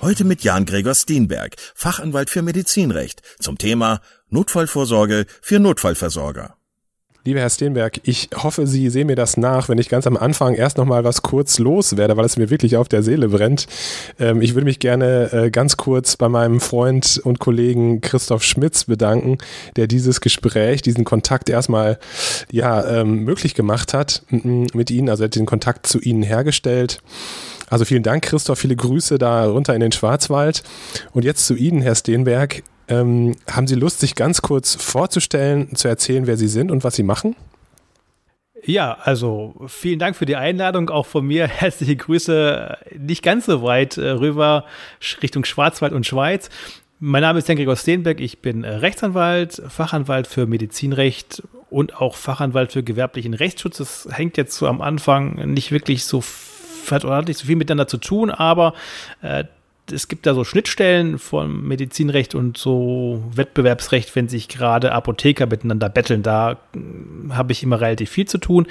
[0.00, 6.54] Heute mit Jan Gregor Steenberg, Fachanwalt für Medizinrecht, zum Thema Notfallvorsorge für Notfallversorger.
[7.24, 10.54] Lieber Herr Steenberg, ich hoffe, Sie sehen mir das nach, wenn ich ganz am Anfang
[10.54, 13.66] erst noch mal was kurz loswerde, weil es mir wirklich auf der Seele brennt.
[14.20, 18.84] Ähm, ich würde mich gerne äh, ganz kurz bei meinem Freund und Kollegen Christoph Schmitz
[18.84, 19.38] bedanken,
[19.74, 21.98] der dieses Gespräch, diesen Kontakt erstmal
[22.52, 27.02] ja, ähm, möglich gemacht hat mit Ihnen, also hat den Kontakt zu Ihnen hergestellt.
[27.70, 30.62] Also vielen Dank, Christoph, viele Grüße da runter in den Schwarzwald.
[31.12, 32.62] Und jetzt zu Ihnen, Herr Steenberg.
[32.88, 36.96] Ähm, haben Sie Lust, sich ganz kurz vorzustellen, zu erzählen, wer Sie sind und was
[36.96, 37.36] Sie machen?
[38.64, 40.90] Ja, also vielen Dank für die Einladung.
[40.90, 44.64] Auch von mir herzliche Grüße nicht ganz so weit äh, rüber
[45.22, 46.48] Richtung Schwarzwald und Schweiz.
[47.00, 48.20] Mein Name ist Jan Gregor Steenbeck.
[48.20, 53.78] Ich bin äh, Rechtsanwalt, Fachanwalt für Medizinrecht und auch Fachanwalt für gewerblichen Rechtsschutz.
[53.78, 56.22] Das hängt jetzt so am Anfang nicht wirklich so
[56.92, 58.74] hat ordentlich so viel miteinander zu tun, aber
[59.22, 59.44] äh,
[59.92, 65.88] es gibt da so Schnittstellen von Medizinrecht und so Wettbewerbsrecht, wenn sich gerade Apotheker miteinander
[65.88, 66.22] betteln.
[66.22, 68.66] Da äh, habe ich immer relativ viel zu tun.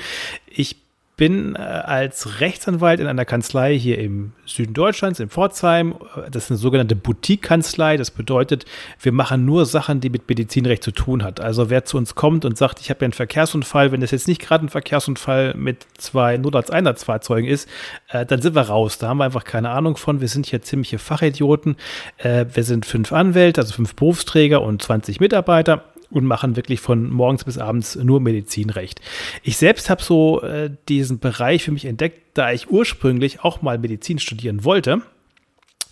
[0.47, 0.75] Ich
[1.17, 5.95] bin äh, als Rechtsanwalt in einer Kanzlei hier im Süden Deutschlands, in Pforzheim.
[6.31, 7.97] Das ist eine sogenannte Boutique-Kanzlei.
[7.97, 8.66] Das bedeutet,
[9.01, 11.41] wir machen nur Sachen, die mit Medizinrecht zu tun hat.
[11.41, 14.28] Also wer zu uns kommt und sagt, ich habe ja einen Verkehrsunfall, wenn das jetzt
[14.28, 17.67] nicht gerade ein Verkehrsunfall mit zwei Notarzt-Einsatzfahrzeugen ist,
[18.09, 18.99] äh, dann sind wir raus.
[18.99, 20.22] Da haben wir einfach keine Ahnung von.
[20.22, 21.78] Wir sind hier ziemliche Fachidioten.
[22.17, 27.09] Äh, wir sind fünf Anwälte, also fünf Berufsträger und 20 Mitarbeiter und machen wirklich von
[27.09, 29.01] morgens bis abends nur Medizinrecht.
[29.44, 33.78] Ich selbst habe so äh, diesen Bereich für mich entdeckt, da ich ursprünglich auch mal
[33.78, 35.01] Medizin studieren wollte.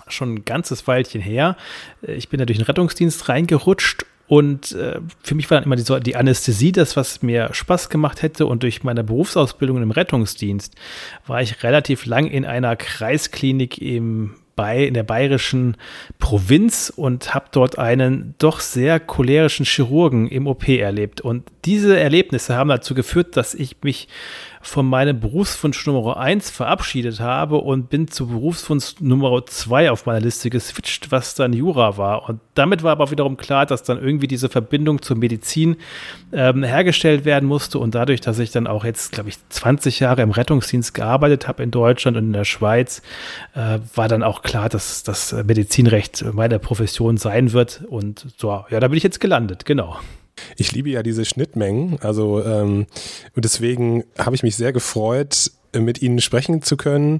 [0.08, 1.58] Schon ein ganzes Weilchen her.
[2.02, 5.76] Äh, ich bin da durch den Rettungsdienst reingerutscht und äh, für mich war dann immer
[5.76, 8.48] die, die, Anästhesie das, was mir Spaß gemacht hätte.
[8.48, 10.74] Und durch meine Berufsausbildung im Rettungsdienst
[11.28, 15.78] war ich relativ lang in einer Kreisklinik im bei, in der bayerischen
[16.20, 21.22] Provinz und habe dort einen doch sehr cholerischen Chirurgen im OP erlebt.
[21.22, 24.08] Und diese Erlebnisse haben dazu geführt, dass ich mich
[24.66, 30.22] von meinem Berufswunsch Nummer 1 verabschiedet habe und bin zu Berufswunsch Nummer 2 auf meiner
[30.22, 32.28] Liste geswitcht, was dann Jura war.
[32.28, 35.78] Und damit war aber wiederum klar, dass dann irgendwie diese Verbindung zur Medizin
[36.34, 37.78] ähm, hergestellt werden musste.
[37.78, 41.62] Und dadurch, dass ich dann auch jetzt, glaube ich, 20 Jahre im Rettungsdienst gearbeitet habe
[41.62, 43.04] in Deutschland und in der Schweiz,
[43.54, 47.84] äh, war dann auch klar, dass das Medizinrecht meine Profession sein wird.
[47.88, 49.98] Und so, ja, da bin ich jetzt gelandet, genau.
[50.58, 52.00] Ich liebe ja diese Schnittmengen.
[52.02, 52.88] Also ähm,
[53.36, 57.20] und deswegen habe ich mich sehr gefreut, mit Ihnen sprechen zu können.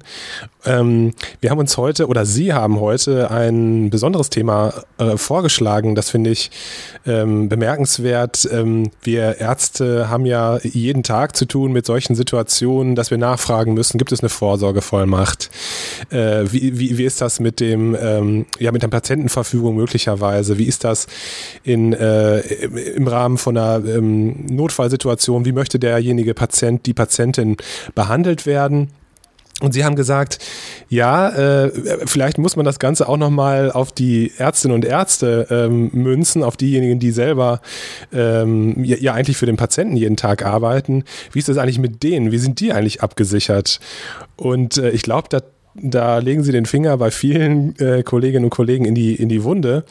[0.66, 5.96] Ähm, wir haben uns heute oder Sie haben heute ein besonderes Thema äh, vorgeschlagen.
[5.96, 6.52] Das finde ich
[7.06, 8.48] ähm, bemerkenswert.
[8.52, 13.74] Ähm, wir Ärzte haben ja jeden Tag zu tun mit solchen Situationen, dass wir nachfragen
[13.74, 15.50] müssen, gibt es eine Vorsorgevollmacht?
[16.10, 20.58] Äh, wie, wie, wie ist das mit dem, ähm, ja, mit der Patientenverfügung möglicherweise?
[20.58, 21.08] Wie ist das
[21.64, 25.46] in, äh, im Rahmen von einer ähm, Notfallsituation?
[25.46, 27.58] Wie möchte derjenige Patient, die Patientin
[27.94, 28.92] behandelt werden?
[29.62, 30.40] Und sie haben gesagt,
[30.90, 31.72] ja, äh,
[32.06, 36.58] vielleicht muss man das Ganze auch nochmal auf die Ärztinnen und Ärzte ähm, münzen, auf
[36.58, 37.62] diejenigen, die selber
[38.12, 41.06] ähm, ja, ja, eigentlich für den Patienten jeden Tag arbeiten.
[41.32, 42.34] Wie ist das eigentlich mit denen?
[42.34, 43.80] Wie sind die eigentlich abgesichert?
[44.36, 45.40] Und äh, ich glaube, da,
[45.76, 49.44] da legen sie den Finger bei vielen äh, Kolleginnen und Kollegen in die, in die
[49.44, 49.86] Wunde.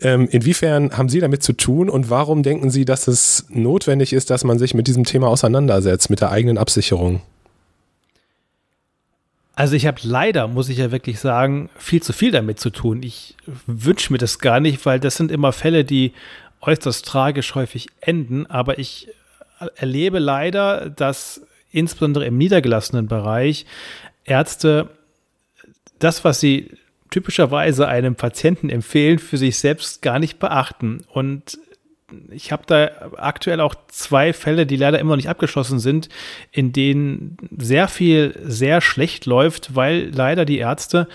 [0.00, 4.30] Ähm, inwiefern haben Sie damit zu tun und warum denken Sie, dass es notwendig ist,
[4.30, 7.20] dass man sich mit diesem Thema auseinandersetzt, mit der eigenen Absicherung?
[9.56, 13.02] Also ich habe leider, muss ich ja wirklich sagen, viel zu viel damit zu tun.
[13.02, 13.36] Ich
[13.66, 16.12] wünsche mir das gar nicht, weil das sind immer Fälle, die
[16.60, 18.46] äußerst tragisch häufig enden.
[18.46, 19.08] Aber ich
[19.76, 23.66] erlebe leider, dass insbesondere im niedergelassenen Bereich
[24.24, 24.90] Ärzte
[25.98, 26.70] das, was sie
[27.10, 31.04] typischerweise einem Patienten empfehlen, für sich selbst gar nicht beachten.
[31.12, 31.58] Und
[32.30, 36.08] ich habe da aktuell auch zwei Fälle, die leider immer noch nicht abgeschlossen sind,
[36.50, 41.08] in denen sehr viel sehr schlecht läuft, weil leider die Ärzte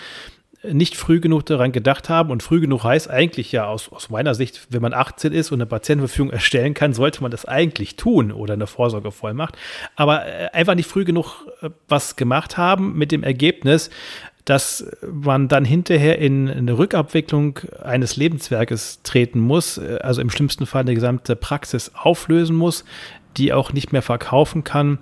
[0.63, 2.31] nicht früh genug daran gedacht haben.
[2.31, 5.57] Und früh genug heißt eigentlich ja aus, aus meiner Sicht, wenn man 18 ist und
[5.57, 9.57] eine Patientenverfügung erstellen kann, sollte man das eigentlich tun oder eine Vorsorgevollmacht.
[9.95, 13.89] Aber äh, einfach nicht früh genug äh, was gemacht haben mit dem Ergebnis,
[14.49, 20.65] dass man dann hinterher in eine Rückabwicklung eines Lebenswerkes treten muss, äh, also im schlimmsten
[20.65, 22.83] Fall eine gesamte Praxis auflösen muss,
[23.37, 24.97] die auch nicht mehr verkaufen kann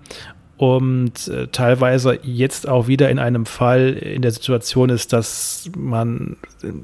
[0.57, 6.35] und äh, teilweise jetzt auch wieder in einem Fall in der Situation ist, dass man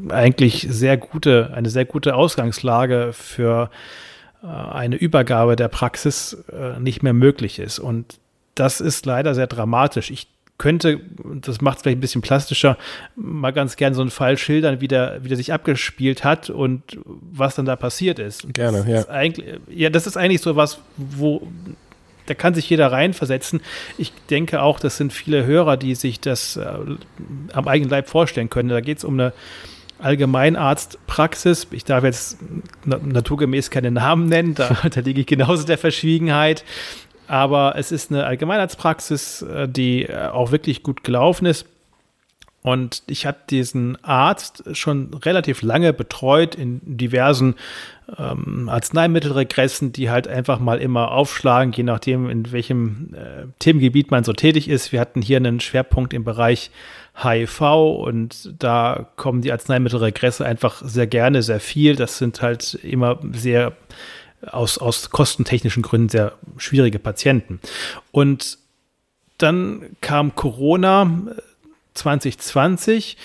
[0.09, 3.71] eigentlich sehr gute, eine sehr gute Ausgangslage für
[4.43, 7.79] äh, eine Übergabe der Praxis äh, nicht mehr möglich ist.
[7.79, 8.19] Und
[8.53, 10.11] das ist leider sehr dramatisch.
[10.11, 10.27] Ich
[10.57, 11.01] könnte,
[11.41, 12.77] das macht es vielleicht ein bisschen plastischer,
[13.15, 16.99] mal ganz gern so einen Fall schildern, wie der, wie der sich abgespielt hat und
[17.03, 18.53] was dann da passiert ist.
[18.53, 19.23] Gerne, ja.
[19.69, 21.47] ja, das ist eigentlich so was, wo
[22.25, 23.61] da kann sich jeder reinversetzen.
[23.97, 26.65] Ich denke auch, das sind viele Hörer, die sich das äh,
[27.51, 28.69] am eigenen Leib vorstellen können.
[28.69, 29.33] Da geht es um eine
[29.99, 31.67] Allgemeinarztpraxis.
[31.71, 32.37] Ich darf jetzt
[32.85, 36.63] naturgemäß keine Namen nennen, da, da liege ich genauso der Verschwiegenheit.
[37.33, 41.65] Aber es ist eine Allgemeinarztpraxis, äh, die äh, auch wirklich gut gelaufen ist.
[42.61, 47.55] Und ich habe diesen Arzt schon relativ lange betreut in diversen
[48.19, 54.23] ähm, Arzneimittelregressen, die halt einfach mal immer aufschlagen, je nachdem, in welchem äh, Themengebiet man
[54.23, 54.91] so tätig ist.
[54.91, 56.69] Wir hatten hier einen Schwerpunkt im Bereich
[57.15, 57.61] HIV
[57.97, 61.95] und da kommen die Arzneimittelregresse einfach sehr gerne, sehr viel.
[61.95, 63.73] Das sind halt immer sehr
[64.51, 67.59] aus, aus kostentechnischen Gründen sehr schwierige Patienten.
[68.11, 68.57] Und
[69.37, 71.09] dann kam Corona
[71.93, 73.17] 2020.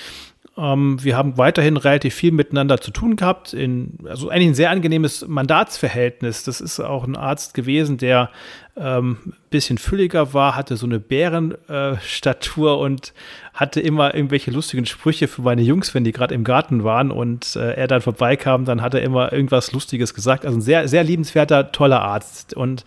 [0.56, 3.52] Ähm, wir haben weiterhin relativ viel miteinander zu tun gehabt.
[3.52, 6.44] In, also eigentlich ein sehr angenehmes Mandatsverhältnis.
[6.44, 8.30] Das ist auch ein Arzt gewesen, der
[8.78, 13.12] ähm, ein bisschen fülliger war, hatte so eine Bärenstatur äh, und
[13.52, 17.56] hatte immer irgendwelche lustigen Sprüche für meine Jungs, wenn die gerade im Garten waren und
[17.56, 20.46] äh, er dann vorbeikam, dann hat er immer irgendwas Lustiges gesagt.
[20.46, 22.54] Also ein sehr, sehr liebenswerter, toller Arzt.
[22.54, 22.84] Und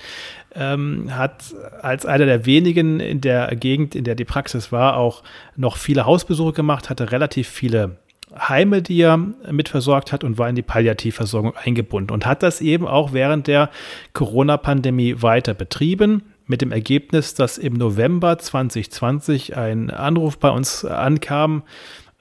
[0.53, 5.23] ähm, hat als einer der wenigen in der Gegend, in der die Praxis war, auch
[5.55, 7.97] noch viele Hausbesuche gemacht, hatte relativ viele
[8.37, 12.87] Heime, die er mitversorgt hat und war in die Palliativversorgung eingebunden und hat das eben
[12.87, 13.69] auch während der
[14.13, 16.23] Corona-Pandemie weiter betrieben.
[16.47, 21.63] Mit dem Ergebnis, dass im November 2020 ein Anruf bei uns ankam,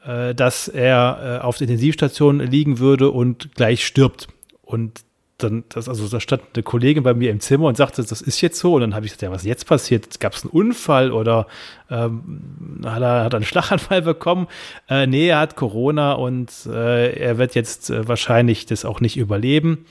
[0.04, 4.28] äh, dass er äh, auf der Intensivstation liegen würde und gleich stirbt.
[4.62, 5.00] Und
[5.42, 8.40] dann, das, also da stand eine Kollegin bei mir im Zimmer und sagte, das ist
[8.40, 8.74] jetzt so.
[8.74, 10.20] Und dann habe ich gesagt, ja, was jetzt passiert?
[10.20, 11.46] Gab es einen Unfall oder
[11.90, 14.48] ähm, hat, er, hat einen Schlaganfall bekommen?
[14.88, 19.16] Äh, nee, er hat Corona und äh, er wird jetzt äh, wahrscheinlich das auch nicht
[19.16, 19.86] überleben.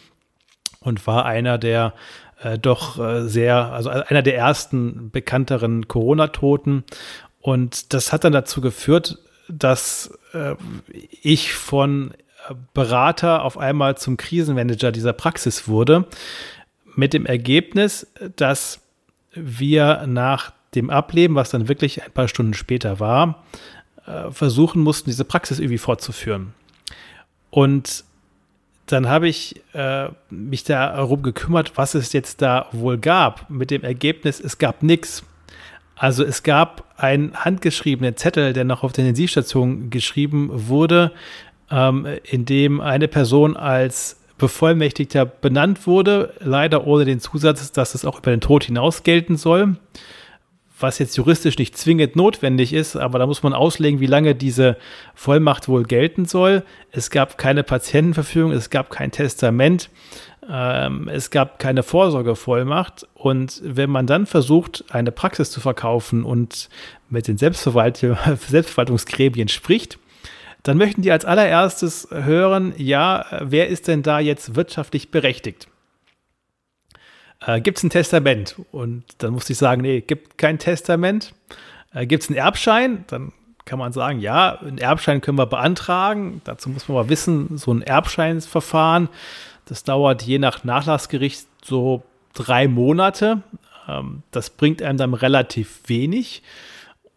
[0.81, 1.93] Und war einer der
[2.41, 6.83] äh, doch äh, sehr, also einer der ersten bekannteren Corona-Toten.
[7.41, 9.17] Und das hat dann dazu geführt,
[9.49, 10.55] dass äh,
[11.21, 12.13] ich von
[12.73, 16.05] Berater auf einmal zum Krisenmanager dieser Praxis wurde,
[16.95, 18.81] mit dem Ergebnis, dass
[19.33, 23.43] wir nach dem Ableben, was dann wirklich ein paar Stunden später war,
[24.05, 26.53] äh, versuchen mussten, diese Praxis irgendwie fortzuführen.
[27.49, 28.03] Und
[28.85, 33.49] dann habe ich äh, mich darum gekümmert, was es jetzt da wohl gab.
[33.49, 35.23] Mit dem Ergebnis, es gab nichts.
[35.95, 41.11] Also es gab einen handgeschriebenen Zettel, der noch auf der Intensivstation geschrieben wurde,
[41.71, 48.05] ähm, in dem eine Person als Bevollmächtigter benannt wurde, leider ohne den Zusatz, dass es
[48.05, 49.75] auch über den Tod hinaus gelten soll,
[50.79, 54.77] was jetzt juristisch nicht zwingend notwendig ist, aber da muss man auslegen, wie lange diese
[55.13, 56.63] Vollmacht wohl gelten soll.
[56.91, 59.89] Es gab keine Patientenverfügung, es gab kein Testament,
[60.49, 66.69] ähm, es gab keine Vorsorgevollmacht und wenn man dann versucht, eine Praxis zu verkaufen und
[67.09, 69.99] mit den Selbstverwaltungsgremien spricht,
[70.63, 75.67] dann möchten die als allererstes hören, ja, wer ist denn da jetzt wirtschaftlich berechtigt?
[77.45, 78.55] Äh, gibt es ein Testament?
[78.71, 81.33] Und dann musste ich sagen, nee, gibt kein Testament.
[81.93, 83.05] Äh, gibt es einen Erbschein?
[83.07, 83.31] Dann
[83.65, 86.41] kann man sagen, ja, einen Erbschein können wir beantragen.
[86.43, 89.09] Dazu muss man mal wissen, so ein Erbscheinsverfahren,
[89.65, 93.43] das dauert je nach Nachlassgericht so drei Monate.
[93.87, 96.41] Ähm, das bringt einem dann relativ wenig.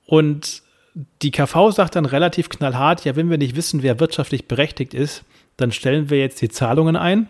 [0.07, 0.62] Und
[0.95, 5.25] die KV sagt dann relativ knallhart, ja, wenn wir nicht wissen, wer wirtschaftlich berechtigt ist,
[5.57, 7.29] dann stellen wir jetzt die Zahlungen ein.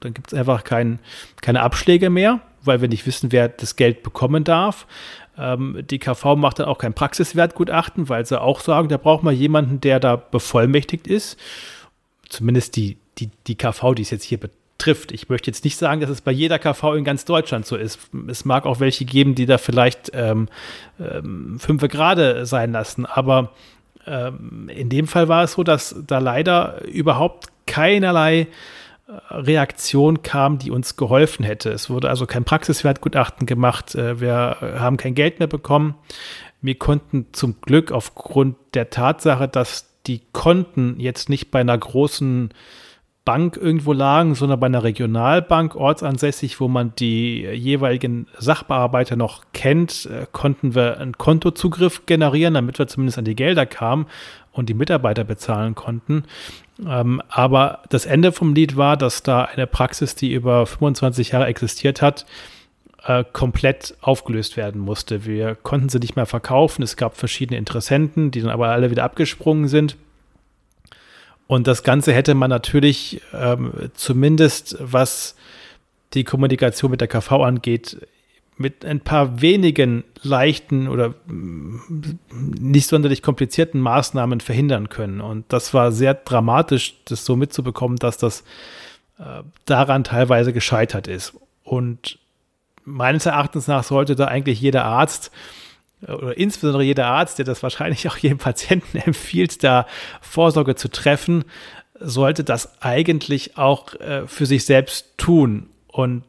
[0.00, 1.00] Dann gibt es einfach kein,
[1.40, 4.86] keine Abschläge mehr, weil wir nicht wissen, wer das Geld bekommen darf.
[5.36, 9.34] Ähm, die KV macht dann auch kein Praxiswertgutachten, weil sie auch sagen, da braucht man
[9.34, 11.38] jemanden, der da bevollmächtigt ist.
[12.28, 14.38] Zumindest die, die, die KV, die es jetzt hier
[14.84, 15.12] betrifft.
[15.12, 17.98] Ich möchte jetzt nicht sagen, dass es bei jeder KV in ganz Deutschland so ist.
[18.28, 20.48] Es mag auch welche geben, die da vielleicht ähm,
[21.00, 23.52] ähm, fünf Grade sein lassen, aber
[24.06, 30.58] ähm, in dem Fall war es so, dass da leider überhaupt keinerlei äh, Reaktion kam,
[30.58, 31.70] die uns geholfen hätte.
[31.70, 33.94] Es wurde also kein Praxiswertgutachten gemacht.
[33.94, 35.94] Äh, wir haben kein Geld mehr bekommen.
[36.60, 42.52] Wir konnten zum Glück aufgrund der Tatsache, dass die Konten jetzt nicht bei einer großen
[43.24, 50.06] Bank irgendwo lagen, sondern bei einer Regionalbank ortsansässig, wo man die jeweiligen Sachbearbeiter noch kennt,
[50.06, 54.06] äh, konnten wir einen Kontozugriff generieren, damit wir zumindest an die Gelder kamen
[54.52, 56.24] und die Mitarbeiter bezahlen konnten.
[56.86, 61.46] Ähm, aber das Ende vom Lied war, dass da eine Praxis, die über 25 Jahre
[61.46, 62.26] existiert hat,
[63.06, 65.24] äh, komplett aufgelöst werden musste.
[65.24, 66.82] Wir konnten sie nicht mehr verkaufen.
[66.82, 69.96] Es gab verschiedene Interessenten, die dann aber alle wieder abgesprungen sind.
[71.46, 75.36] Und das Ganze hätte man natürlich ähm, zumindest, was
[76.14, 77.98] die Kommunikation mit der KV angeht,
[78.56, 81.80] mit ein paar wenigen leichten oder mm,
[82.30, 85.20] nicht sonderlich komplizierten Maßnahmen verhindern können.
[85.20, 88.42] Und das war sehr dramatisch, das so mitzubekommen, dass das
[89.18, 91.34] äh, daran teilweise gescheitert ist.
[91.64, 92.18] Und
[92.84, 95.32] meines Erachtens nach sollte da eigentlich jeder Arzt
[96.08, 99.86] oder insbesondere jeder Arzt, der das wahrscheinlich auch jedem Patienten empfiehlt, da
[100.20, 101.44] Vorsorge zu treffen,
[102.00, 105.70] sollte das eigentlich auch äh, für sich selbst tun.
[105.86, 106.24] Und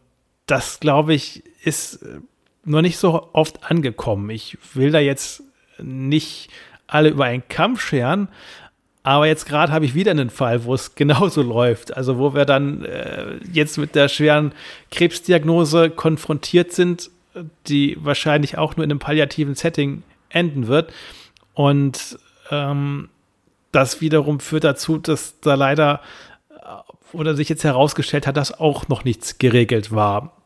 [0.46, 2.20] das, glaube ich, ist äh,
[2.64, 4.30] noch nicht so oft angekommen.
[4.30, 5.44] Ich will da jetzt
[5.80, 6.50] nicht
[6.88, 8.30] alle über einen Kampf scheren,
[9.04, 11.96] aber jetzt gerade habe ich wieder einen Fall, wo es genauso läuft.
[11.96, 14.54] Also wo wir dann äh, jetzt mit der schweren
[14.92, 17.10] Krebsdiagnose konfrontiert sind
[17.68, 20.94] die wahrscheinlich auch nur in einem palliativen Setting enden wird.
[21.54, 22.20] Und
[22.52, 23.10] ähm,
[23.72, 26.02] das wiederum führt dazu, dass da leider
[26.50, 30.42] äh, oder sich jetzt herausgestellt hat, dass auch noch nichts geregelt war.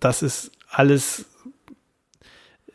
[0.00, 1.26] Das ist alles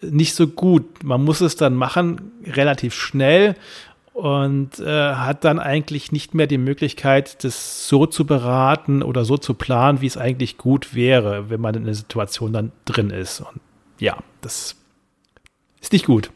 [0.01, 1.03] nicht so gut.
[1.03, 3.55] Man muss es dann machen, relativ schnell
[4.19, 9.37] und äh, hat dann eigentlich nicht mehr die Möglichkeit, das so zu beraten oder so
[9.37, 13.39] zu planen, wie es eigentlich gut wäre, wenn man in der Situation dann drin ist.
[13.39, 13.61] Und
[13.99, 14.75] ja, das
[15.79, 16.31] ist nicht gut.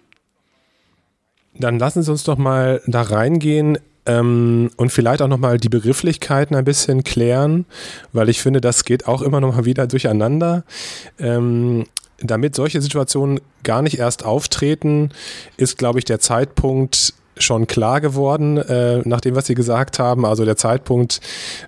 [1.56, 6.56] Dann lassen Sie uns doch mal da reingehen ähm, und vielleicht auch nochmal die Begrifflichkeiten
[6.56, 7.66] ein bisschen klären,
[8.14, 10.64] weil ich finde, das geht auch immer nochmal wieder durcheinander.
[11.20, 11.86] Ähm,
[12.20, 15.10] damit solche Situationen gar nicht erst auftreten,
[15.58, 20.26] ist, glaube ich, der Zeitpunkt schon klar geworden, äh, nach dem, was Sie gesagt haben.
[20.26, 21.20] Also der Zeitpunkt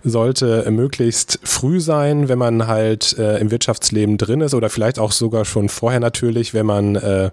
[0.04, 5.12] sollte möglichst früh sein, wenn man halt äh, im Wirtschaftsleben drin ist oder vielleicht auch
[5.12, 7.26] sogar schon vorher natürlich, wenn man, äh,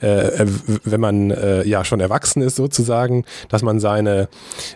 [0.00, 0.46] äh,
[0.84, 4.28] wenn man äh, ja schon erwachsen ist sozusagen, dass man seine,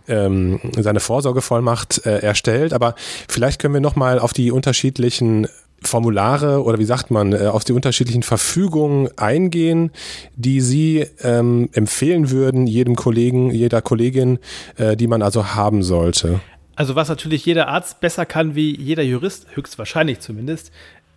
[0.09, 2.73] ähm, seine Vorsorgevollmacht äh, erstellt.
[2.73, 2.95] Aber
[3.29, 5.47] vielleicht können wir nochmal auf die unterschiedlichen
[5.83, 9.91] Formulare oder wie sagt man, äh, auf die unterschiedlichen Verfügungen eingehen,
[10.37, 14.39] die Sie ähm, empfehlen würden, jedem Kollegen, jeder Kollegin,
[14.77, 16.41] äh, die man also haben sollte?
[16.79, 20.71] Also was natürlich jeder Arzt besser kann wie jeder Jurist, höchstwahrscheinlich zumindest,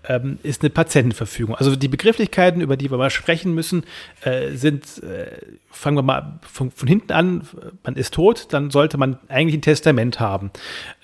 [0.07, 1.55] ähm, ist eine Patientenverfügung.
[1.55, 3.83] Also die Begrifflichkeiten, über die wir mal sprechen müssen,
[4.23, 5.27] äh, sind, äh,
[5.69, 7.47] fangen wir mal von, von, hinten an,
[7.83, 10.51] man ist tot, dann sollte man eigentlich ein Testament haben.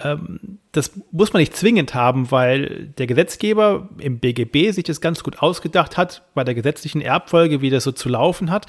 [0.03, 5.23] Ähm, das muss man nicht zwingend haben, weil der Gesetzgeber im BGB sich das ganz
[5.23, 8.67] gut ausgedacht hat, bei der gesetzlichen Erbfolge, wie das so zu laufen hat.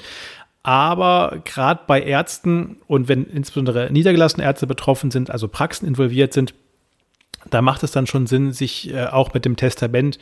[0.61, 6.53] Aber gerade bei Ärzten und wenn insbesondere niedergelassene Ärzte betroffen sind, also Praxen involviert sind,
[7.49, 10.19] da macht es dann schon Sinn, sich äh, auch mit dem Testament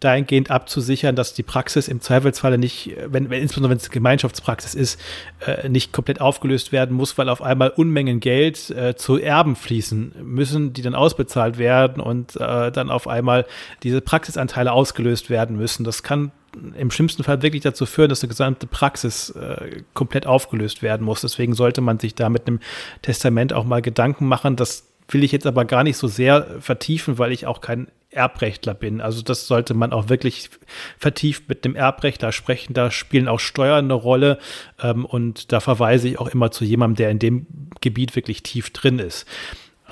[0.00, 5.00] dahingehend abzusichern, dass die Praxis im Zweifelsfalle nicht, wenn, wenn insbesondere wenn es Gemeinschaftspraxis ist,
[5.44, 10.14] äh, nicht komplett aufgelöst werden muss, weil auf einmal Unmengen Geld äh, zu Erben fließen
[10.22, 13.46] müssen, die dann ausbezahlt werden und äh, dann auf einmal
[13.82, 15.82] diese Praxisanteile ausgelöst werden müssen.
[15.82, 16.30] Das kann
[16.76, 21.20] im schlimmsten Fall wirklich dazu führen, dass eine gesamte Praxis äh, komplett aufgelöst werden muss.
[21.20, 22.60] Deswegen sollte man sich da mit einem
[23.02, 27.18] Testament auch mal Gedanken machen, dass will ich jetzt aber gar nicht so sehr vertiefen,
[27.18, 29.00] weil ich auch kein Erbrechtler bin.
[29.00, 30.50] Also das sollte man auch wirklich
[30.98, 32.74] vertieft mit dem Erbrechtler sprechen.
[32.74, 34.38] Da spielen auch Steuern eine Rolle
[34.82, 37.46] ähm, und da verweise ich auch immer zu jemandem, der in dem
[37.80, 39.26] Gebiet wirklich tief drin ist.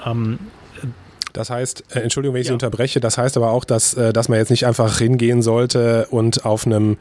[0.04, 0.38] Ähm,
[1.36, 2.50] das heißt, äh, Entschuldigung, wenn ich ja.
[2.50, 6.06] Sie unterbreche, das heißt aber auch, dass, äh, dass man jetzt nicht einfach hingehen sollte
[6.10, 6.96] und auf einem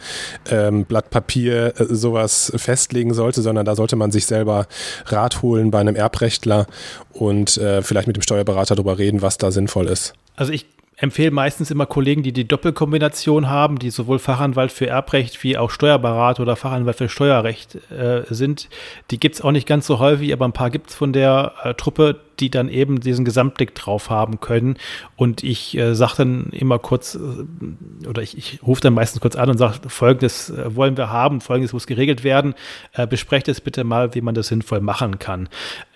[0.50, 4.68] ähm, Blatt Papier äh, sowas festlegen sollte, sondern da sollte man sich selber
[5.06, 6.68] Rat holen bei einem Erbrechtler
[7.14, 10.14] und äh, vielleicht mit dem Steuerberater darüber reden, was da sinnvoll ist.
[10.36, 10.66] Also ich
[10.98, 15.70] empfehle meistens immer Kollegen, die die Doppelkombination haben, die sowohl Fachanwalt für Erbrecht wie auch
[15.70, 18.70] Steuerberater oder Fachanwalt für Steuerrecht äh, sind.
[19.12, 21.54] Die gibt es auch nicht ganz so häufig, aber ein paar gibt es von der
[21.64, 24.78] äh, Truppe, die dann eben diesen Gesamtblick drauf haben können.
[25.16, 29.36] Und ich äh, sage dann immer kurz, äh, oder ich, ich rufe dann meistens kurz
[29.36, 32.56] an und sage, folgendes äh, wollen wir haben, folgendes muss geregelt werden.
[32.94, 35.50] Äh, besprecht es bitte mal, wie man das sinnvoll machen kann.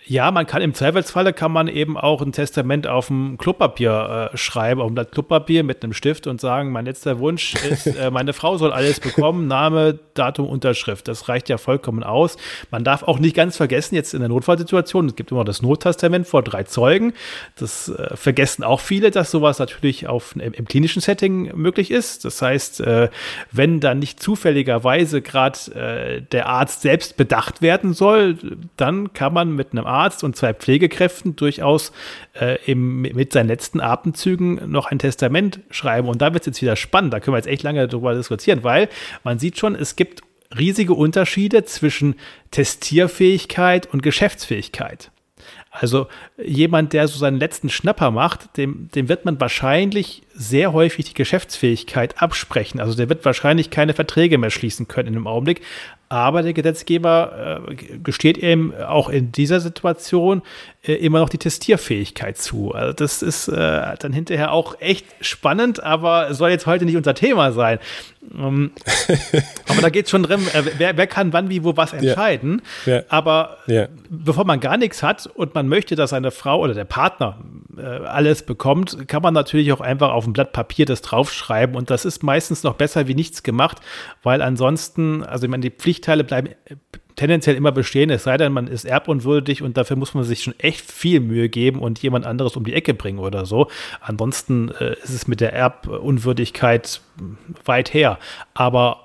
[0.10, 4.38] Ja, man kann im Zweifelsfalle kann man eben auch ein Testament auf dem Klopapier äh,
[4.38, 8.10] schreiben, auf dem Blatt Klopapier mit einem Stift und sagen, mein letzter Wunsch ist, äh,
[8.10, 11.08] meine Frau soll alles bekommen, Name, Datum, Unterschrift.
[11.08, 12.38] Das reicht ja vollkommen aus.
[12.72, 16.26] Man darf auch nicht ganz vergessen, jetzt in der Notfallsituation, es gibt immer das Nottestament
[16.26, 17.14] vor drei Zeugen.
[17.58, 22.26] Das äh, vergessen auch viele, dass sowas natürlich auf, im, im klinischen Setting möglich ist.
[22.26, 23.10] Das heißt, äh,
[23.52, 28.40] wenn dann nicht zufälligerweise gerade äh, der Arzt selbst bedacht werden soll,
[28.76, 31.92] dann kann man mit einem Arzt und zwei Pflegekräften durchaus
[32.40, 36.08] äh, im, mit seinen letzten Atemzügen noch ein Testament schreiben.
[36.08, 37.14] Und da wird es jetzt wieder spannend.
[37.14, 38.90] Da können wir jetzt echt lange darüber diskutieren, weil
[39.24, 40.22] man sieht schon, es gibt
[40.58, 42.16] riesige Unterschiede zwischen
[42.52, 45.12] Testierfähigkeit und Geschäftsfähigkeit.
[45.72, 46.08] Also
[46.44, 51.14] jemand, der so seinen letzten Schnapper macht, dem, dem wird man wahrscheinlich sehr häufig die
[51.14, 52.80] Geschäftsfähigkeit absprechen.
[52.80, 55.62] Also der wird wahrscheinlich keine Verträge mehr schließen können im Augenblick.
[56.10, 60.42] Aber der Gesetzgeber äh, gesteht ihm auch in dieser Situation
[60.82, 62.72] äh, immer noch die Testierfähigkeit zu.
[62.74, 67.14] Also das ist äh, dann hinterher auch echt spannend, aber soll jetzt heute nicht unser
[67.14, 67.78] Thema sein.
[68.36, 68.72] Ähm,
[69.68, 72.62] aber da geht es schon drin, äh, wer, wer, kann wann, wie, wo was entscheiden.
[72.86, 72.96] Ja.
[72.96, 73.04] Ja.
[73.10, 73.88] Aber ja.
[74.10, 77.38] bevor man gar nichts hat und man möchte, dass seine Frau oder der Partner
[77.78, 81.76] äh, alles bekommt, kann man natürlich auch einfach auf ein Blatt Papier das draufschreiben.
[81.76, 83.78] Und das ist meistens noch besser wie nichts gemacht,
[84.24, 86.50] weil ansonsten, also ich meine, die Pflichtteile bleiben
[87.16, 90.58] tendenziell immer bestehen, es sei denn, man ist erbunwürdig und dafür muss man sich schon
[90.58, 93.68] echt viel Mühe geben und jemand anderes um die Ecke bringen oder so.
[94.00, 97.02] Ansonsten äh, ist es mit der Erbunwürdigkeit
[97.66, 98.20] weit her.
[98.54, 99.02] Aber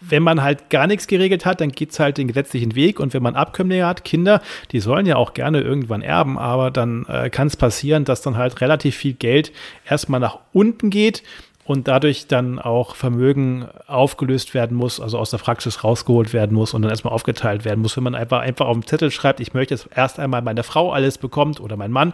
[0.00, 2.98] wenn man halt gar nichts geregelt hat, dann geht es halt den gesetzlichen Weg.
[2.98, 7.06] Und wenn man Abkömmlinge hat, Kinder, die sollen ja auch gerne irgendwann erben, aber dann
[7.08, 9.52] äh, kann es passieren, dass dann halt relativ viel Geld
[9.88, 11.22] erstmal nach unten geht
[11.66, 16.74] und dadurch dann auch Vermögen aufgelöst werden muss, also aus der Praxis rausgeholt werden muss
[16.74, 17.96] und dann erstmal aufgeteilt werden muss.
[17.96, 20.92] Wenn man einfach, einfach auf dem Zettel schreibt, ich möchte jetzt erst einmal meine Frau
[20.92, 22.12] alles bekommt oder mein Mann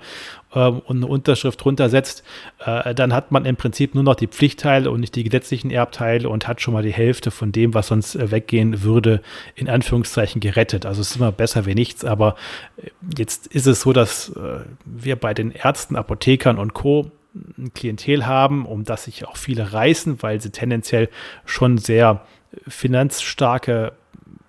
[0.54, 2.24] ähm, und eine Unterschrift drunter setzt,
[2.64, 6.30] äh, dann hat man im Prinzip nur noch die Pflichtteile und nicht die gesetzlichen Erbteile
[6.30, 9.20] und hat schon mal die Hälfte von dem, was sonst äh, weggehen würde,
[9.54, 10.86] in Anführungszeichen gerettet.
[10.86, 12.36] Also es ist immer besser wie nichts, aber
[12.78, 12.88] äh,
[13.18, 18.26] jetzt ist es so, dass äh, wir bei den Ärzten, Apothekern und Co ein Klientel
[18.26, 21.08] haben, um das sich auch viele reißen, weil sie tendenziell
[21.44, 22.24] schon sehr
[22.66, 23.92] finanzstarke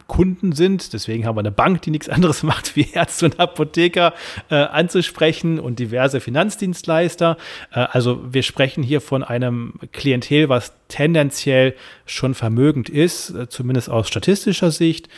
[0.07, 0.93] Kunden sind.
[0.93, 4.13] Deswegen haben wir eine Bank, die nichts anderes macht, wie Ärzte und Apotheker
[4.49, 7.37] äh, anzusprechen und diverse Finanzdienstleister.
[7.71, 13.89] Äh, also wir sprechen hier von einem Klientel, was tendenziell schon vermögend ist, äh, zumindest
[13.89, 15.09] aus statistischer Sicht.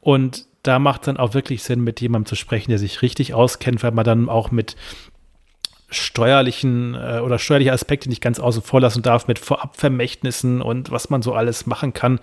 [0.00, 3.34] Und da macht es dann auch wirklich Sinn, mit jemandem zu sprechen, der sich richtig
[3.34, 4.76] auskennt, weil man dann auch mit
[5.94, 11.10] steuerlichen äh, oder steuerliche Aspekte nicht ganz außen vor lassen darf mit Vorabvermächtnissen und was
[11.10, 12.20] man so alles machen kann.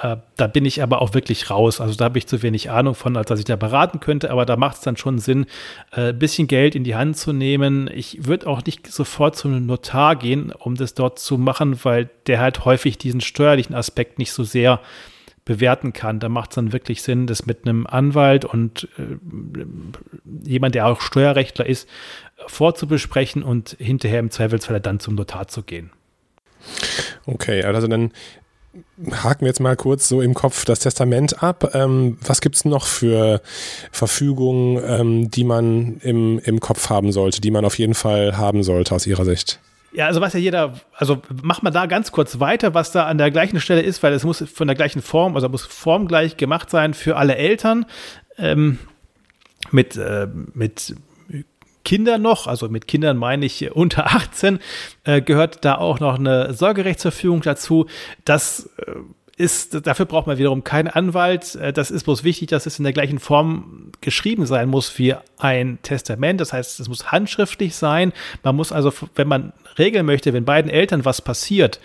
[0.00, 1.80] Äh, da bin ich aber auch wirklich raus.
[1.80, 4.44] Also da habe ich zu wenig Ahnung von, als dass ich da beraten könnte, aber
[4.44, 5.46] da macht es dann schon Sinn,
[5.92, 7.88] äh, ein bisschen Geld in die Hand zu nehmen.
[7.92, 12.10] Ich würde auch nicht sofort zu einem Notar gehen, um das dort zu machen, weil
[12.26, 14.80] der halt häufig diesen steuerlichen Aspekt nicht so sehr
[15.44, 16.20] bewerten kann.
[16.20, 19.16] Da macht es dann wirklich Sinn, das mit einem Anwalt und äh,
[20.42, 21.88] jemand, der auch Steuerrechtler ist,
[22.46, 25.90] vorzubesprechen und hinterher im Zweifelsfall dann zum Notar zu gehen.
[27.26, 28.12] Okay, also dann
[29.22, 31.74] haken wir jetzt mal kurz so im Kopf das Testament ab.
[31.74, 33.40] Ähm, was gibt es noch für
[33.92, 38.62] Verfügungen, ähm, die man im, im Kopf haben sollte, die man auf jeden Fall haben
[38.62, 39.60] sollte aus Ihrer Sicht?
[39.92, 43.16] Ja, also was ja jeder, also mach mal da ganz kurz weiter, was da an
[43.16, 46.68] der gleichen Stelle ist, weil es muss von der gleichen Form, also muss formgleich gemacht
[46.68, 47.86] sein für alle Eltern
[48.36, 48.78] ähm,
[49.70, 50.96] mit, äh, mit
[51.84, 54.58] Kindern noch, also mit Kindern meine ich unter 18,
[55.04, 57.86] äh, gehört da auch noch eine Sorgerechtsverfügung dazu.
[58.24, 58.92] Das äh,
[59.36, 61.54] ist, dafür braucht man wiederum keinen Anwalt.
[61.56, 65.14] Äh, das ist bloß wichtig, dass es in der gleichen Form geschrieben sein muss wie
[65.38, 66.40] ein Testament.
[66.40, 68.12] Das heißt, es muss handschriftlich sein.
[68.42, 71.80] Man muss also, wenn man regeln möchte, wenn beiden Eltern was passiert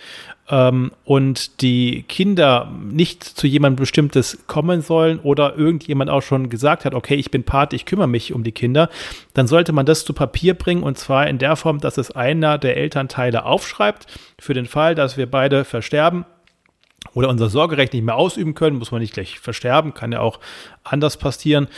[0.50, 6.84] ähm, und die Kinder nicht zu jemandem Bestimmtes kommen sollen oder irgendjemand auch schon gesagt
[6.84, 8.90] hat, okay, ich bin Part, ich kümmere mich um die Kinder,
[9.32, 12.58] dann sollte man das zu Papier bringen und zwar in der Form, dass es einer
[12.58, 14.06] der Elternteile aufschreibt
[14.38, 16.24] für den Fall, dass wir beide versterben
[17.14, 20.40] oder unser Sorgerecht nicht mehr ausüben können, muss man nicht gleich versterben, kann ja auch
[20.84, 21.68] anders passieren.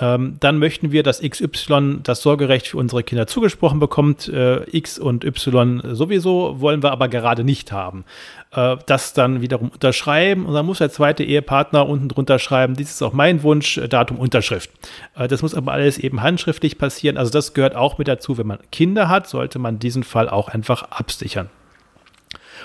[0.00, 4.28] Ähm, dann möchten wir, dass XY das Sorgerecht für unsere Kinder zugesprochen bekommt.
[4.28, 8.04] Äh, X und Y sowieso wollen wir aber gerade nicht haben.
[8.52, 12.90] Äh, das dann wiederum unterschreiben und dann muss der zweite Ehepartner unten drunter schreiben, dies
[12.90, 14.70] ist auch mein Wunsch, äh, Datum Unterschrift.
[15.16, 17.18] Äh, das muss aber alles eben handschriftlich passieren.
[17.18, 20.48] Also das gehört auch mit dazu, wenn man Kinder hat, sollte man diesen Fall auch
[20.48, 21.50] einfach absichern.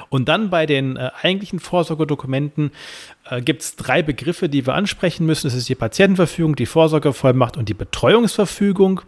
[0.09, 2.71] Und dann bei den äh, eigentlichen Vorsorgedokumenten
[3.29, 5.47] äh, gibt es drei Begriffe, die wir ansprechen müssen.
[5.47, 9.01] Das ist die Patientenverfügung, die Vorsorgevollmacht und die Betreuungsverfügung.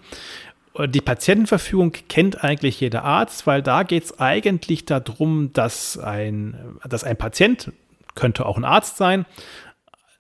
[0.76, 6.78] Äh, die Patientenverfügung kennt eigentlich jeder Arzt, weil da geht es eigentlich darum, dass ein,
[6.88, 7.72] dass ein Patient,
[8.16, 9.26] könnte auch ein Arzt sein,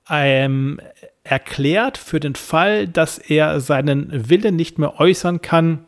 [0.09, 0.79] ähm,
[1.23, 5.85] erklärt für den Fall, dass er seinen Willen nicht mehr äußern kann,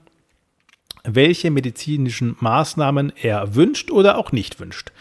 [1.16, 4.92] welche medizinischen Maßnahmen er wünscht oder auch nicht wünscht.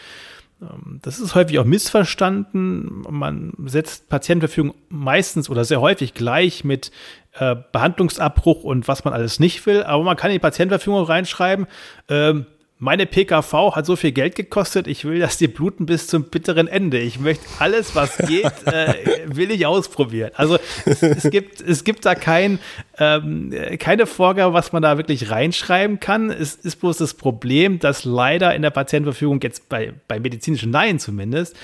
[0.60, 3.02] Ähm, das ist häufig auch missverstanden.
[3.08, 6.90] Man setzt Patientenverfügung meistens oder sehr häufig gleich mit
[7.34, 9.82] äh, Behandlungsabbruch und was man alles nicht will.
[9.82, 11.66] Aber man kann in die Patientenverfügung reinschreiben,
[12.08, 12.46] ähm,
[12.80, 16.68] meine PKV hat so viel Geld gekostet, ich will, dass die bluten bis zum bitteren
[16.68, 16.98] Ende.
[16.98, 18.94] Ich möchte alles, was geht, äh,
[19.26, 20.30] will ich ausprobieren.
[20.34, 22.60] Also es, es, gibt, es gibt da kein,
[22.98, 26.30] ähm, keine Vorgabe, was man da wirklich reinschreiben kann.
[26.30, 31.00] Es ist bloß das Problem, dass leider in der Patientenverfügung, jetzt bei, bei medizinischen Laien
[31.00, 31.56] zumindest,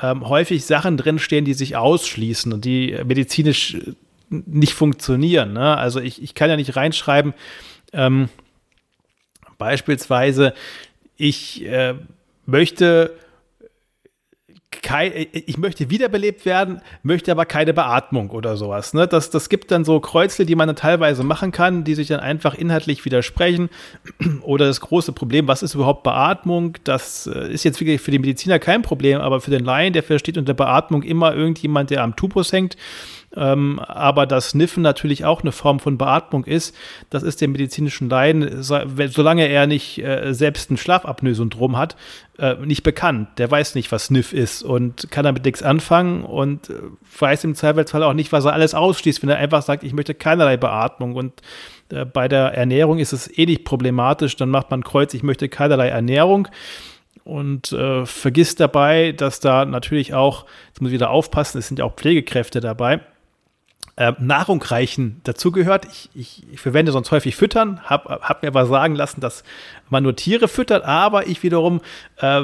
[0.00, 3.76] ähm, häufig Sachen drinstehen, die sich ausschließen und die medizinisch
[4.30, 5.52] nicht funktionieren.
[5.52, 5.76] Ne?
[5.76, 7.34] Also ich, ich kann ja nicht reinschreiben,
[7.92, 8.30] ähm,
[9.62, 10.54] Beispielsweise,
[11.16, 11.94] ich äh,
[12.46, 13.12] möchte
[15.32, 18.94] ich möchte wiederbelebt werden, möchte aber keine Beatmung oder sowas.
[18.94, 19.06] Ne?
[19.06, 22.20] Das, das gibt dann so Kreuzel, die man dann teilweise machen kann, die sich dann
[22.20, 23.70] einfach inhaltlich widersprechen.
[24.42, 26.78] Oder das große Problem, was ist überhaupt Beatmung?
[26.84, 30.02] Das äh, ist jetzt wirklich für den Mediziner kein Problem, aber für den Laien, der
[30.02, 32.76] versteht unter Beatmung immer irgendjemand, der am Tubus hängt
[33.34, 36.74] ähm, aber dass Niffen natürlich auch eine Form von Beatmung ist,
[37.08, 41.96] das ist dem medizinischen Laien, solange er nicht äh, selbst ein Schlafapnoe-Syndrom hat,
[42.38, 43.38] äh, nicht bekannt.
[43.38, 46.74] Der weiß nicht, was Sniff ist und kann damit nichts anfangen und äh,
[47.18, 50.14] weiß im Zweifelsfall auch nicht, was er alles ausschließt, wenn er einfach sagt, ich möchte
[50.14, 51.14] keinerlei Beatmung.
[51.14, 51.40] Und
[51.90, 55.48] äh, bei der Ernährung ist es eh nicht problematisch, dann macht man Kreuz, ich möchte
[55.48, 56.48] keinerlei Ernährung.
[57.24, 61.78] Und äh, vergisst dabei, dass da natürlich auch, jetzt muss ich wieder aufpassen, es sind
[61.78, 63.00] ja auch Pflegekräfte dabei,
[63.96, 65.86] äh, Nahrung reichen dazugehört.
[65.90, 69.44] Ich, ich, ich, verwende sonst häufig Füttern, habe hab mir aber sagen lassen, dass
[69.90, 71.82] man nur Tiere füttert, aber ich wiederum
[72.16, 72.42] äh,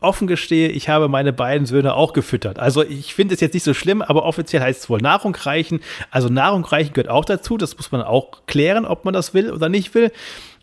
[0.00, 2.58] offen gestehe, ich habe meine beiden Söhne auch gefüttert.
[2.58, 5.80] Also ich finde es jetzt nicht so schlimm, aber offiziell heißt es wohl Nahrung reichen.
[6.10, 7.56] Also Nahrung reichen gehört auch dazu.
[7.56, 10.12] Das muss man auch klären, ob man das will oder nicht will.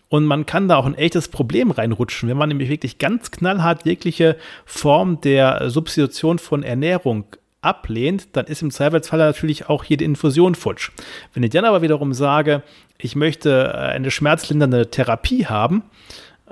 [0.09, 3.85] Und man kann da auch ein echtes Problem reinrutschen, wenn man nämlich wirklich ganz knallhart
[3.85, 7.25] jegliche Form der Substitution von Ernährung
[7.67, 10.91] ablehnt, dann ist im Zweifelsfall natürlich auch jede Infusion futsch.
[11.33, 12.63] Wenn ich dann aber wiederum sage,
[12.97, 15.83] ich möchte äh, eine schmerzlindernde Therapie haben,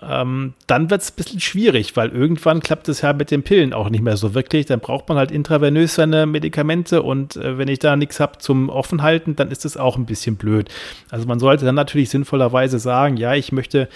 [0.02, 3.74] ähm, dann wird es ein bisschen schwierig, weil irgendwann klappt es ja mit den Pillen
[3.74, 4.66] auch nicht mehr so wirklich.
[4.66, 8.70] Dann braucht man halt intravenös seine Medikamente und äh, wenn ich da nichts habe zum
[8.70, 10.70] Offenhalten, dann ist das auch ein bisschen blöd.
[11.10, 13.88] Also man sollte dann natürlich sinnvollerweise sagen, ja, ich möchte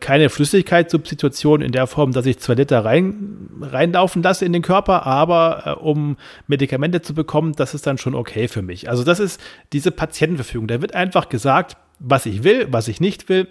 [0.00, 5.04] keine Flüssigkeitssubstitution in der Form, dass ich zwei Liter rein, reinlaufen lasse in den Körper,
[5.04, 6.16] aber äh, um
[6.46, 8.88] Medikamente zu bekommen, das ist dann schon okay für mich.
[8.88, 9.40] Also das ist
[9.72, 10.68] diese Patientenverfügung.
[10.68, 13.48] Da wird einfach gesagt, was ich will, was ich nicht will.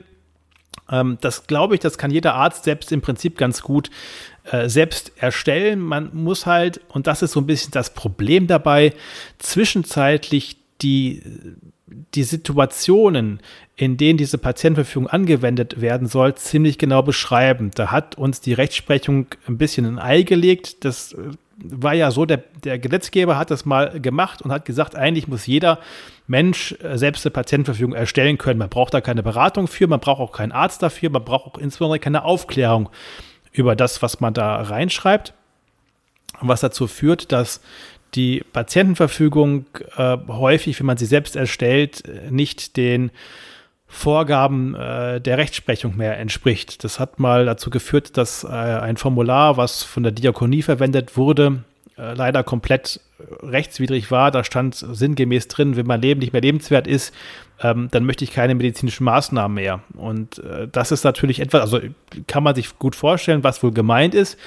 [0.90, 3.90] Ähm, das glaube ich, das kann jeder Arzt selbst im Prinzip ganz gut
[4.46, 5.80] äh, selbst erstellen.
[5.80, 8.94] Man muss halt, und das ist so ein bisschen das Problem dabei,
[9.40, 11.22] zwischenzeitlich die
[12.14, 13.40] die Situationen,
[13.78, 17.70] in denen diese Patientenverfügung angewendet werden soll, ziemlich genau beschreiben.
[17.76, 20.84] Da hat uns die Rechtsprechung ein bisschen ein Ei gelegt.
[20.84, 21.18] Das äh,
[21.58, 25.46] war ja so, der, der Gesetzgeber hat das mal gemacht und hat gesagt, eigentlich muss
[25.46, 25.78] jeder
[26.26, 28.58] Mensch äh, selbst eine Patientenverfügung erstellen können.
[28.58, 31.60] Man braucht da keine Beratung für, man braucht auch keinen Arzt dafür, man braucht auch
[31.60, 32.90] insbesondere keine Aufklärung
[33.52, 35.34] über das, was man da reinschreibt.
[36.42, 37.62] Was dazu führt, dass
[38.16, 43.12] die Patientenverfügung äh, häufig, wenn man sie selbst erstellt, nicht den
[43.88, 46.84] Vorgaben äh, der Rechtsprechung mehr entspricht.
[46.84, 51.64] Das hat mal dazu geführt, dass äh, ein Formular, was von der Diakonie verwendet wurde,
[51.98, 53.00] äh, leider komplett
[53.42, 54.30] rechtswidrig war.
[54.32, 57.14] Da stand sinngemäß drin, wenn mein Leben nicht mehr lebenswert ist,
[57.62, 59.82] ähm, dann möchte ich keine medizinischen Maßnahmen mehr.
[59.96, 61.80] Und äh, das ist natürlich etwas, also
[62.28, 64.38] kann man sich gut vorstellen, was wohl gemeint ist,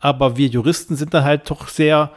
[0.00, 2.10] aber wir Juristen sind dann halt doch sehr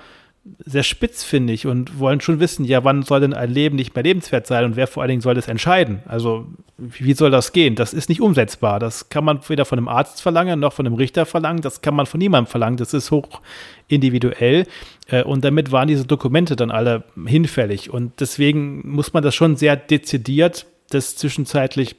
[0.66, 4.48] sehr spitzfindig und wollen schon wissen, ja, wann soll denn ein Leben nicht mehr lebenswert
[4.48, 6.00] sein und wer vor allen Dingen soll das entscheiden?
[6.06, 7.76] Also, wie soll das gehen?
[7.76, 8.80] Das ist nicht umsetzbar.
[8.80, 11.62] Das kann man weder von einem Arzt verlangen, noch von einem Richter verlangen.
[11.62, 12.78] Das kann man von niemandem verlangen.
[12.78, 13.42] Das ist hoch
[13.88, 14.66] individuell.
[15.08, 17.90] Äh, und damit waren diese Dokumente dann alle hinfällig.
[17.90, 21.96] Und deswegen muss man das schon sehr dezidiert, das zwischenzeitlich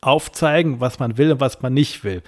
[0.00, 2.22] aufzeigen, was man will und was man nicht will.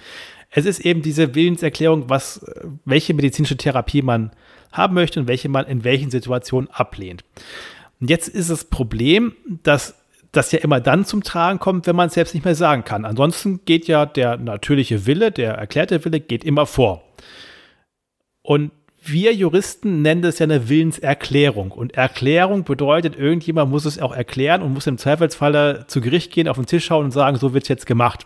[0.49, 2.45] Es ist eben diese Willenserklärung, was,
[2.83, 4.31] welche medizinische Therapie man
[4.71, 7.23] haben möchte und welche man in welchen Situationen ablehnt.
[7.99, 9.95] Und jetzt ist das Problem, dass
[10.31, 13.05] das ja immer dann zum Tragen kommt, wenn man es selbst nicht mehr sagen kann.
[13.05, 17.03] Ansonsten geht ja der natürliche Wille, der erklärte Wille, geht immer vor.
[18.41, 18.71] Und
[19.03, 21.71] wir Juristen nennen das ja eine Willenserklärung.
[21.71, 26.47] Und Erklärung bedeutet, irgendjemand muss es auch erklären und muss im Zweifelsfalle zu Gericht gehen,
[26.47, 28.25] auf den Tisch schauen und sagen, so wird es jetzt gemacht.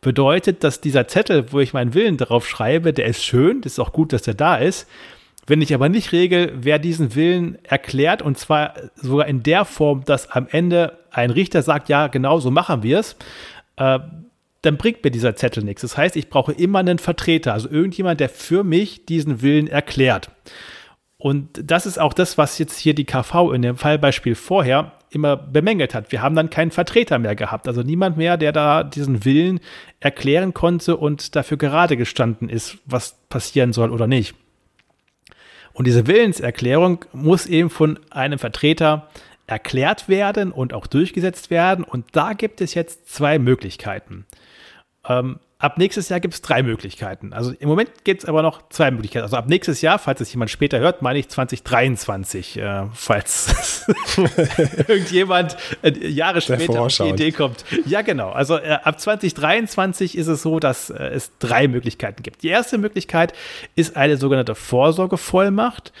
[0.00, 3.78] Bedeutet, dass dieser Zettel, wo ich meinen Willen drauf schreibe, der ist schön, das ist
[3.80, 4.88] auch gut, dass der da ist.
[5.46, 10.04] Wenn ich aber nicht regel, wer diesen Willen erklärt, und zwar sogar in der Form,
[10.04, 13.16] dass am Ende ein Richter sagt, ja, genau so machen wir es,
[13.76, 14.00] äh,
[14.62, 15.82] dann bringt mir dieser Zettel nichts.
[15.82, 20.30] Das heißt, ich brauche immer einen Vertreter, also irgendjemand, der für mich diesen Willen erklärt.
[21.18, 25.36] Und das ist auch das, was jetzt hier die KV in dem Fallbeispiel vorher immer
[25.36, 26.10] bemängelt hat.
[26.12, 29.60] Wir haben dann keinen Vertreter mehr gehabt, also niemand mehr, der da diesen Willen
[30.00, 34.34] erklären konnte und dafür gerade gestanden ist, was passieren soll oder nicht.
[35.76, 39.10] Und diese Willenserklärung muss eben von einem Vertreter
[39.46, 41.84] erklärt werden und auch durchgesetzt werden.
[41.84, 44.24] Und da gibt es jetzt zwei Möglichkeiten.
[45.06, 47.32] Ähm, ab nächstes Jahr gibt es drei Möglichkeiten.
[47.32, 49.24] Also im Moment gibt es aber noch zwei Möglichkeiten.
[49.24, 53.86] Also ab nächstes Jahr, falls es jemand später hört, meine ich 2023, äh, falls
[54.88, 57.64] irgendjemand äh, Jahre später auf die Idee kommt.
[57.86, 58.30] Ja, genau.
[58.30, 62.42] Also äh, ab 2023 ist es so, dass äh, es drei Möglichkeiten gibt.
[62.42, 63.32] Die erste Möglichkeit
[63.74, 65.92] ist eine sogenannte Vorsorgevollmacht.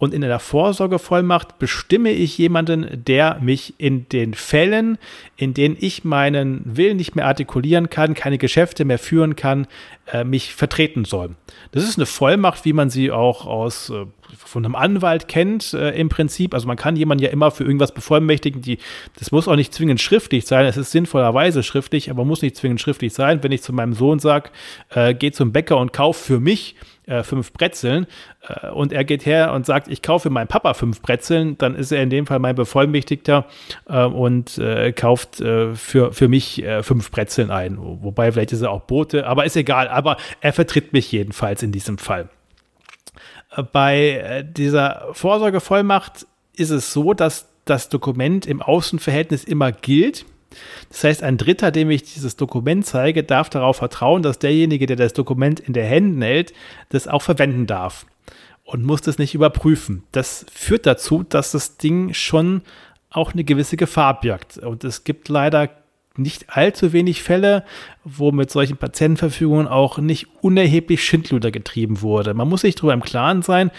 [0.00, 4.96] Und in der Vorsorgevollmacht bestimme ich jemanden, der mich in den Fällen,
[5.36, 9.66] in denen ich meinen Willen nicht mehr artikulieren kann, keine Geschäfte mehr führen kann,
[10.12, 11.34] äh, mich vertreten soll.
[11.72, 14.06] Das ist eine Vollmacht, wie man sie auch aus äh,
[14.36, 16.54] von einem Anwalt kennt äh, im Prinzip.
[16.54, 18.62] Also man kann jemanden ja immer für irgendwas bevollmächtigen.
[18.62, 18.78] Die,
[19.18, 20.64] das muss auch nicht zwingend schriftlich sein.
[20.66, 23.42] Es ist sinnvollerweise schriftlich, aber muss nicht zwingend schriftlich sein.
[23.42, 24.50] Wenn ich zu meinem Sohn sage,
[24.90, 26.76] äh, geh zum Bäcker und kauf für mich
[27.08, 28.06] äh, fünf Brezeln
[28.46, 31.90] äh, und er geht her und sagt, ich kaufe meinem Papa fünf Brezeln, dann ist
[31.90, 33.46] er in dem Fall mein Bevollmächtigter
[33.88, 37.78] äh, und äh, kauft äh, für, für mich fünf Brezeln ein.
[37.78, 39.88] Wobei vielleicht ist er auch Bote, aber ist egal.
[39.88, 42.28] Aber er vertritt mich jedenfalls in diesem Fall.
[43.72, 50.24] Bei dieser Vorsorgevollmacht ist es so, dass das Dokument im Außenverhältnis immer gilt.
[50.88, 54.96] Das heißt, ein Dritter, dem ich dieses Dokument zeige, darf darauf vertrauen, dass derjenige, der
[54.96, 56.52] das Dokument in der Händen hält,
[56.88, 58.06] das auch verwenden darf
[58.64, 60.04] und muss das nicht überprüfen.
[60.12, 62.62] Das führt dazu, dass das Ding schon
[63.10, 64.58] auch eine gewisse Gefahr birgt.
[64.58, 65.70] Und es gibt leider
[66.16, 67.64] nicht allzu wenig Fälle,
[68.04, 72.34] wo mit solchen Patientenverfügungen auch nicht unerheblich Schindluder getrieben wurde.
[72.34, 73.70] Man muss sich darüber im Klaren sein,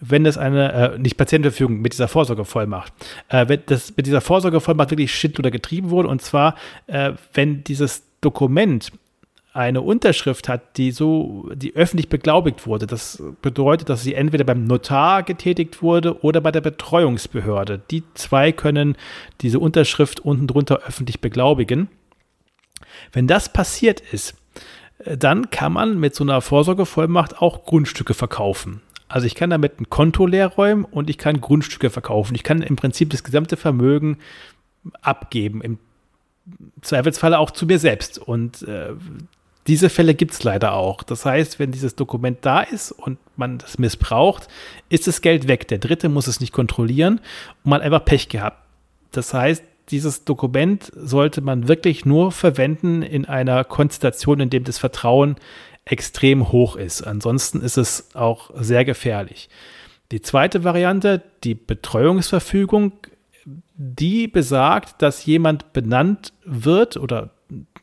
[0.00, 2.92] wenn es eine, äh, nicht Patientenverfügung, mit dieser Vorsorgevollmacht,
[3.28, 6.54] äh, wenn das mit dieser Vorsorgevollmacht wirklich Schindluder getrieben wurde, und zwar,
[6.86, 8.92] äh, wenn dieses Dokument
[9.56, 12.86] eine Unterschrift hat, die so, die öffentlich beglaubigt wurde.
[12.86, 17.80] Das bedeutet, dass sie entweder beim Notar getätigt wurde oder bei der Betreuungsbehörde.
[17.90, 18.96] Die zwei können
[19.40, 21.88] diese Unterschrift unten drunter öffentlich beglaubigen.
[23.12, 24.34] Wenn das passiert ist,
[24.98, 28.82] äh, dann kann man mit so einer Vorsorgevollmacht auch Grundstücke verkaufen.
[29.08, 32.34] Also ich kann damit ein Konto leer räumen und ich kann Grundstücke verkaufen.
[32.34, 34.18] Ich kann im Prinzip das gesamte Vermögen
[35.00, 35.78] abgeben, im
[36.82, 38.18] Zweifelsfalle auch zu mir selbst.
[38.18, 38.92] Und äh,
[39.66, 41.02] diese Fälle gibt es leider auch.
[41.02, 44.48] Das heißt, wenn dieses Dokument da ist und man das missbraucht,
[44.88, 45.68] ist das Geld weg.
[45.68, 47.20] Der Dritte muss es nicht kontrollieren
[47.64, 48.62] und man hat einfach Pech gehabt.
[49.12, 54.78] Das heißt, dieses Dokument sollte man wirklich nur verwenden in einer Konstellation, in dem das
[54.78, 55.36] Vertrauen
[55.86, 57.02] extrem hoch ist.
[57.02, 59.48] Ansonsten ist es auch sehr gefährlich.
[60.12, 62.92] Die zweite Variante, die Betreuungsverfügung,
[63.76, 67.30] die besagt, dass jemand benannt wird oder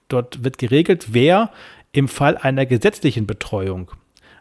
[0.10, 1.52] dort wird geregelt, wer
[1.92, 3.92] im Fall einer gesetzlichen Betreuung,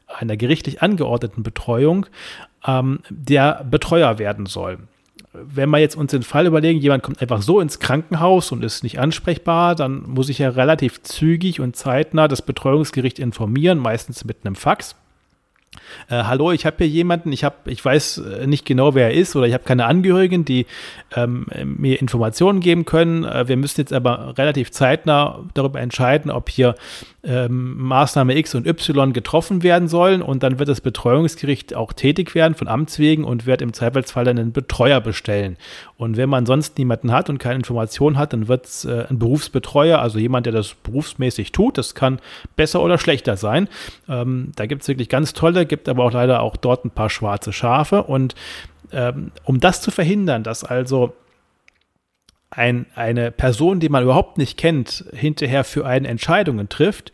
[0.07, 2.07] einer gerichtlich angeordneten Betreuung,
[2.66, 4.79] ähm, der Betreuer werden soll
[5.33, 8.83] wenn wir jetzt uns den Fall überlegen, jemand kommt einfach so ins Krankenhaus und ist
[8.83, 14.45] nicht ansprechbar, dann muss ich ja relativ zügig und zeitnah das Betreuungsgericht informieren, meistens mit
[14.45, 14.95] einem Fax.
[16.08, 19.14] Äh, hallo, ich habe hier jemanden, ich habe, ich weiß äh, nicht genau, wer er
[19.14, 20.66] ist oder ich habe keine Angehörigen, die
[21.14, 23.24] ähm, mir Informationen geben können.
[23.24, 26.74] Äh, wir müssen jetzt aber relativ zeitnah darüber entscheiden, ob hier
[27.24, 32.35] ähm, Maßnahme X und Y getroffen werden sollen und dann wird das Betreuungsgericht auch tätig
[32.35, 35.56] werden von Amts wegen und wird im Zweifelsfall dann einen Betreuer bestellen.
[36.02, 39.20] Und wenn man sonst niemanden hat und keine Informationen hat, dann wird es äh, ein
[39.20, 41.78] Berufsbetreuer, also jemand, der das berufsmäßig tut.
[41.78, 42.18] Das kann
[42.56, 43.68] besser oder schlechter sein.
[44.08, 47.08] Ähm, da gibt es wirklich ganz tolle, gibt aber auch leider auch dort ein paar
[47.08, 48.02] schwarze Schafe.
[48.02, 48.34] Und
[48.90, 51.14] ähm, um das zu verhindern, dass also
[52.50, 57.12] ein, eine Person, die man überhaupt nicht kennt, hinterher für einen Entscheidungen trifft,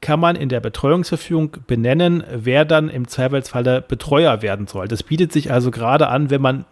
[0.00, 4.86] kann man in der Betreuungsverfügung benennen, wer dann im Zweifelsfall der Betreuer werden soll.
[4.86, 6.64] Das bietet sich also gerade an, wenn man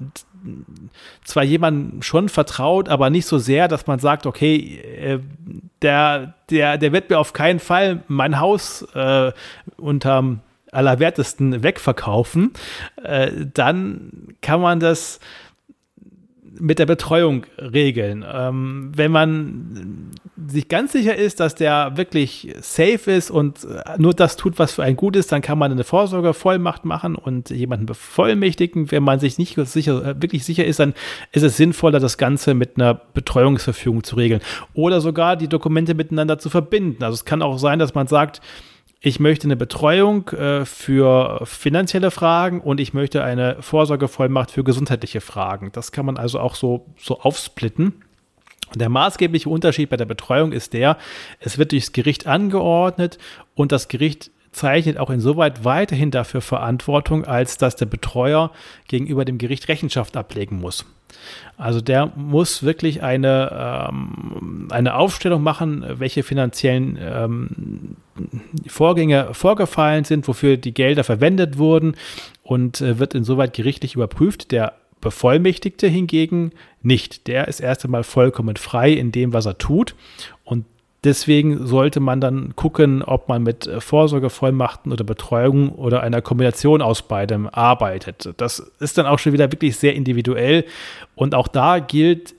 [1.24, 5.18] zwar jemandem schon vertraut, aber nicht so sehr, dass man sagt, okay, äh,
[5.82, 9.32] der, der, der wird mir auf keinen Fall mein Haus äh,
[9.76, 10.40] unterm
[10.72, 12.52] allerwertesten wegverkaufen,
[13.02, 15.20] äh, dann kann man das
[16.60, 18.24] mit der Betreuung regeln.
[18.30, 20.10] Ähm, wenn man
[20.46, 23.66] sich ganz sicher ist, dass der wirklich safe ist und
[23.98, 27.50] nur das tut, was für ein gut ist, dann kann man eine Vorsorgevollmacht machen und
[27.50, 28.90] jemanden bevollmächtigen.
[28.90, 30.94] Wenn man sich nicht sicher, wirklich sicher ist, dann
[31.32, 34.40] ist es sinnvoller, das Ganze mit einer Betreuungsverfügung zu regeln
[34.74, 37.02] oder sogar die Dokumente miteinander zu verbinden.
[37.02, 38.40] Also es kann auch sein, dass man sagt,
[39.06, 45.20] ich möchte eine Betreuung äh, für finanzielle Fragen und ich möchte eine Vorsorgevollmacht für gesundheitliche
[45.20, 45.70] Fragen.
[45.70, 48.02] Das kann man also auch so, so aufsplitten.
[48.74, 50.98] Der maßgebliche Unterschied bei der Betreuung ist der,
[51.38, 53.18] es wird durchs Gericht angeordnet
[53.54, 58.50] und das Gericht zeichnet auch insoweit weiterhin dafür Verantwortung, als dass der Betreuer
[58.88, 60.84] gegenüber dem Gericht Rechenschaft ablegen muss.
[61.56, 67.96] Also der muss wirklich eine, ähm, eine Aufstellung machen, welche finanziellen ähm,
[68.66, 71.96] Vorgänge vorgefallen sind, wofür die Gelder verwendet wurden
[72.42, 74.52] und äh, wird insoweit gerichtlich überprüft.
[74.52, 77.26] Der Bevollmächtigte hingegen nicht.
[77.26, 79.94] Der ist erst einmal vollkommen frei in dem, was er tut.
[80.44, 80.64] Und
[81.04, 87.02] Deswegen sollte man dann gucken, ob man mit Vorsorgevollmachten oder Betreuung oder einer Kombination aus
[87.02, 88.32] beidem arbeitet.
[88.38, 90.64] Das ist dann auch schon wieder wirklich sehr individuell.
[91.14, 92.34] Und auch da gilt,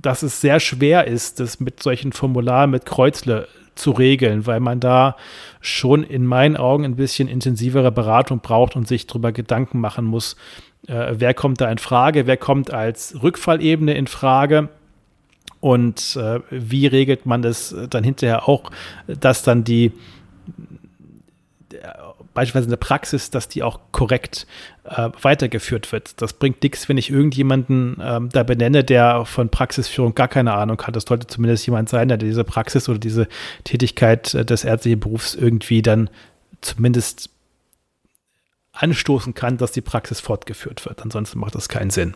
[0.00, 4.80] dass es sehr schwer ist, das mit solchen Formularen mit Kreuzle zu regeln, weil man
[4.80, 5.16] da
[5.60, 10.36] schon in meinen Augen ein bisschen intensivere Beratung braucht und sich darüber Gedanken machen muss,
[10.88, 14.68] äh, wer kommt da in Frage, wer kommt als Rückfallebene in Frage
[15.62, 18.72] und äh, wie regelt man das dann hinterher auch,
[19.06, 19.92] dass dann die
[22.34, 24.48] beispielsweise in der Praxis, dass die auch korrekt
[24.84, 26.20] äh, weitergeführt wird.
[26.20, 30.82] Das bringt nichts, wenn ich irgendjemanden ähm, da benenne, der von Praxisführung gar keine Ahnung
[30.82, 30.96] hat.
[30.96, 33.28] Das sollte zumindest jemand sein, der diese Praxis oder diese
[33.62, 36.10] Tätigkeit äh, des ärztlichen Berufs irgendwie dann
[36.60, 37.30] zumindest
[38.72, 41.02] anstoßen kann, dass die Praxis fortgeführt wird.
[41.02, 42.14] Ansonsten macht das keinen Sinn.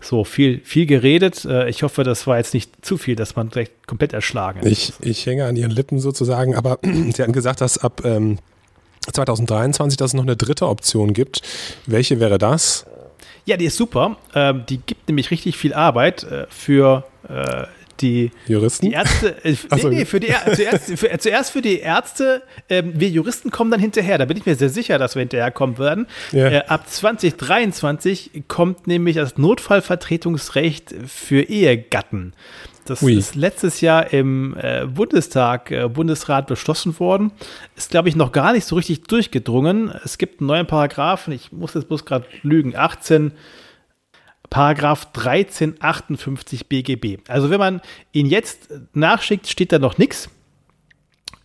[0.00, 1.44] So, viel, viel geredet.
[1.44, 4.94] Äh, ich hoffe, das war jetzt nicht zu viel, dass man vielleicht komplett erschlagen ist.
[5.00, 8.38] Ich, ich hänge an Ihren Lippen sozusagen, aber Sie hatten gesagt, dass ab ähm,
[9.12, 11.42] 2023, dass es noch eine dritte Option gibt.
[11.86, 12.86] Welche wäre das?
[13.44, 14.16] Ja, die ist super.
[14.34, 17.64] Ähm, die gibt nämlich richtig viel Arbeit äh, für äh,
[18.00, 18.86] die Juristen?
[18.86, 23.08] Die Ärzte, äh, nee, nee, für die, zuerst, für, zuerst für die Ärzte, ähm, wir
[23.08, 24.18] Juristen kommen dann hinterher.
[24.18, 26.06] Da bin ich mir sehr sicher, dass wir hinterher kommen werden.
[26.32, 26.48] Ja.
[26.48, 32.32] Äh, ab 2023 kommt nämlich das Notfallvertretungsrecht für Ehegatten.
[32.88, 33.14] Das Ui.
[33.14, 37.32] ist letztes Jahr im äh, Bundestag, äh, Bundesrat beschlossen worden.
[37.76, 39.92] Ist, glaube ich, noch gar nicht so richtig durchgedrungen.
[40.04, 43.32] Es gibt einen neuen Paragraphen, ich muss jetzt bloß gerade lügen, 18
[44.50, 47.18] Paragraph 1358 BGB.
[47.28, 47.80] Also wenn man
[48.12, 50.30] ihn jetzt nachschickt, steht da noch nichts.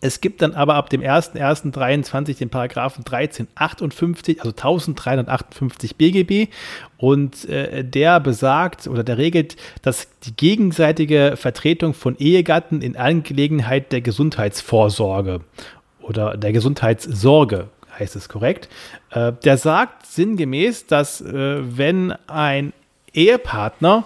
[0.05, 6.51] Es gibt dann aber ab dem 01.01.23 den Paragraphen 1358, also 1358 BGB
[6.97, 13.93] und äh, der besagt oder der regelt, dass die gegenseitige Vertretung von Ehegatten in Angelegenheit
[13.93, 15.39] der Gesundheitsvorsorge
[16.01, 18.67] oder der Gesundheitssorge heißt es korrekt,
[19.11, 22.73] äh, der sagt sinngemäß, dass äh, wenn ein
[23.13, 24.03] Ehepartner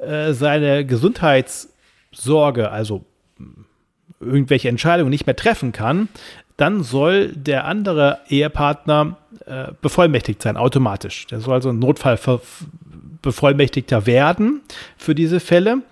[0.00, 3.04] äh, seine Gesundheitssorge, also
[4.20, 6.08] irgendwelche Entscheidungen nicht mehr treffen kann,
[6.56, 11.28] dann soll der andere Ehepartner äh, bevollmächtigt sein, automatisch.
[11.28, 14.62] Der soll also ein Notfallbevollmächtigter werden
[14.96, 15.82] für diese Fälle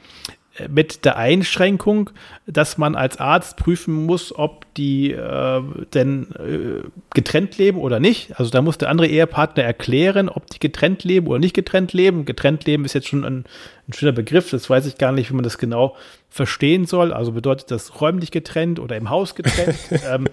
[0.68, 2.10] mit der Einschränkung,
[2.46, 5.62] dass man als Arzt prüfen muss, ob die äh,
[5.94, 8.38] denn äh, getrennt leben oder nicht.
[8.38, 12.24] Also da muss der andere Ehepartner erklären, ob die getrennt leben oder nicht getrennt leben.
[12.24, 13.44] Getrennt leben ist jetzt schon ein,
[13.88, 15.96] ein schöner Begriff, das weiß ich gar nicht, wie man das genau
[16.30, 17.12] verstehen soll.
[17.12, 19.78] Also bedeutet das räumlich getrennt oder im Haus getrennt.
[20.10, 20.28] ähm,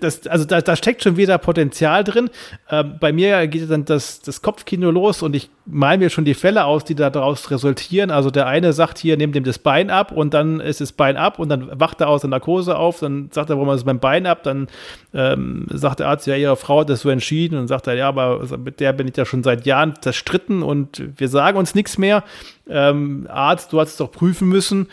[0.00, 2.30] das, also da, da steckt schon wieder Potenzial drin.
[2.70, 6.34] Ähm, bei mir geht dann das, das Kopfkino los und ich mal mir schon die
[6.34, 8.10] Fälle aus, die daraus resultieren.
[8.10, 11.16] Also der eine sagt hier, nehmt ihm das Bein ab und dann ist das Bein
[11.16, 13.98] ab und dann wacht er aus der Narkose auf, dann sagt er, warum ist mein
[13.98, 14.42] Bein ab?
[14.44, 14.68] Dann
[15.12, 18.08] ähm, sagt der Arzt, ja, ihre Frau hat das so entschieden und sagt er, ja,
[18.08, 21.98] aber mit der bin ich ja schon seit Jahren zerstritten und wir sagen uns nichts
[21.98, 22.22] mehr.
[22.68, 24.88] Ähm, Arzt, du hast es doch prüfen müssen.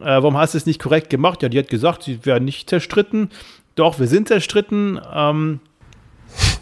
[0.00, 1.42] Äh, warum hast du es nicht korrekt gemacht?
[1.42, 3.30] Ja, die hat gesagt, sie wären nicht zerstritten.
[3.78, 5.00] Doch, wir sind zerstritten.
[5.14, 5.60] Ähm,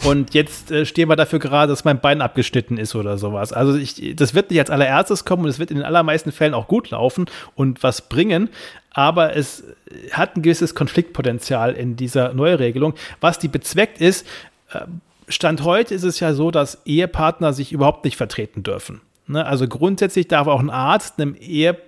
[0.05, 3.55] und jetzt äh, stehen wir dafür gerade, dass mein Bein abgeschnitten ist oder sowas.
[3.55, 6.53] Also ich, das wird nicht als allererstes kommen und es wird in den allermeisten Fällen
[6.53, 8.51] auch gut laufen und was bringen.
[8.91, 9.65] Aber es
[10.13, 12.95] hat ein gewisses Konfliktpotenzial in dieser Neuregelung.
[13.21, 14.27] Was die bezweckt ist,
[14.73, 14.81] äh,
[15.29, 19.01] Stand heute ist es ja so, dass Ehepartner sich überhaupt nicht vertreten dürfen.
[19.27, 19.45] Ne?
[19.45, 21.86] Also grundsätzlich darf auch ein Arzt einem Ehepartner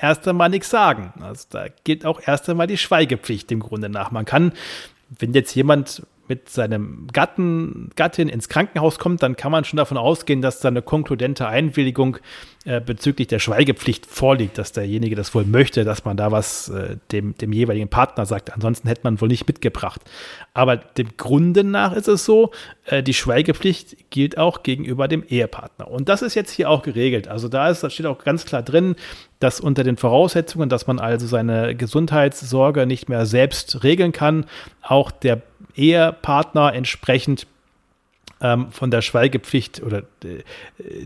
[0.00, 1.12] erst einmal nichts sagen.
[1.20, 4.10] Also da gilt auch erst einmal die Schweigepflicht im Grunde nach.
[4.10, 4.52] Man kann,
[5.18, 9.96] wenn jetzt jemand mit seinem Gatten, Gattin ins Krankenhaus kommt, dann kann man schon davon
[9.96, 12.18] ausgehen, dass da eine konkludente Einwilligung
[12.64, 16.96] äh, bezüglich der Schweigepflicht vorliegt, dass derjenige das wohl möchte, dass man da was äh,
[17.12, 18.52] dem, dem jeweiligen Partner sagt.
[18.52, 20.00] Ansonsten hätte man wohl nicht mitgebracht.
[20.52, 22.50] Aber dem Grunde nach ist es so,
[22.86, 25.88] äh, die Schweigepflicht gilt auch gegenüber dem Ehepartner.
[25.88, 27.28] Und das ist jetzt hier auch geregelt.
[27.28, 28.96] Also da, ist, da steht auch ganz klar drin,
[29.38, 34.46] dass unter den Voraussetzungen, dass man also seine Gesundheitssorge nicht mehr selbst regeln kann,
[34.82, 35.42] auch der
[35.74, 37.46] Ehepartner entsprechend
[38.40, 40.42] ähm, von der Schweigepflicht oder äh,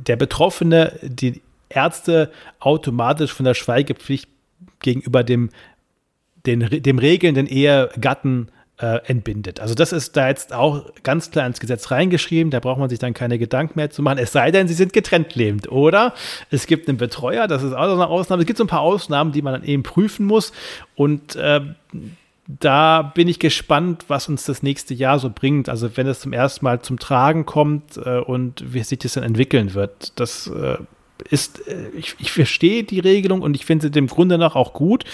[0.01, 4.29] der Betroffene die Ärzte automatisch von der Schweigepflicht
[4.81, 5.51] gegenüber dem,
[6.47, 8.49] den, dem regelnden Ehegatten
[8.81, 9.61] äh, entbindet.
[9.61, 12.99] Also das ist da jetzt auch ganz klar ins Gesetz reingeschrieben, da braucht man sich
[12.99, 15.71] dann keine Gedanken mehr zu machen, es sei denn, sie sind getrennt lebend.
[15.71, 16.15] Oder
[16.51, 18.43] es gibt einen Betreuer, das ist auch so eine Ausnahme.
[18.43, 20.53] Es gibt so ein paar Ausnahmen, die man dann eben prüfen muss
[20.95, 21.61] und äh,
[22.59, 25.69] da bin ich gespannt, was uns das nächste Jahr so bringt.
[25.69, 29.23] Also wenn es zum ersten Mal zum Tragen kommt äh, und wie sich das dann
[29.23, 30.19] entwickeln wird.
[30.19, 30.79] Das äh,
[31.21, 34.73] ist, äh, ich, ich, verstehe die Regelung und ich finde sie dem Grunde nach auch
[34.73, 35.05] gut,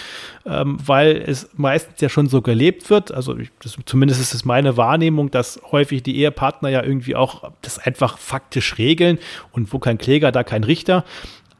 [0.45, 3.11] ähm, weil es meistens ja schon so gelebt wird.
[3.11, 7.51] Also ich, das, zumindest ist es meine Wahrnehmung, dass häufig die Ehepartner ja irgendwie auch
[7.61, 9.19] das einfach faktisch regeln
[9.51, 11.03] und wo kein Kläger, da kein Richter.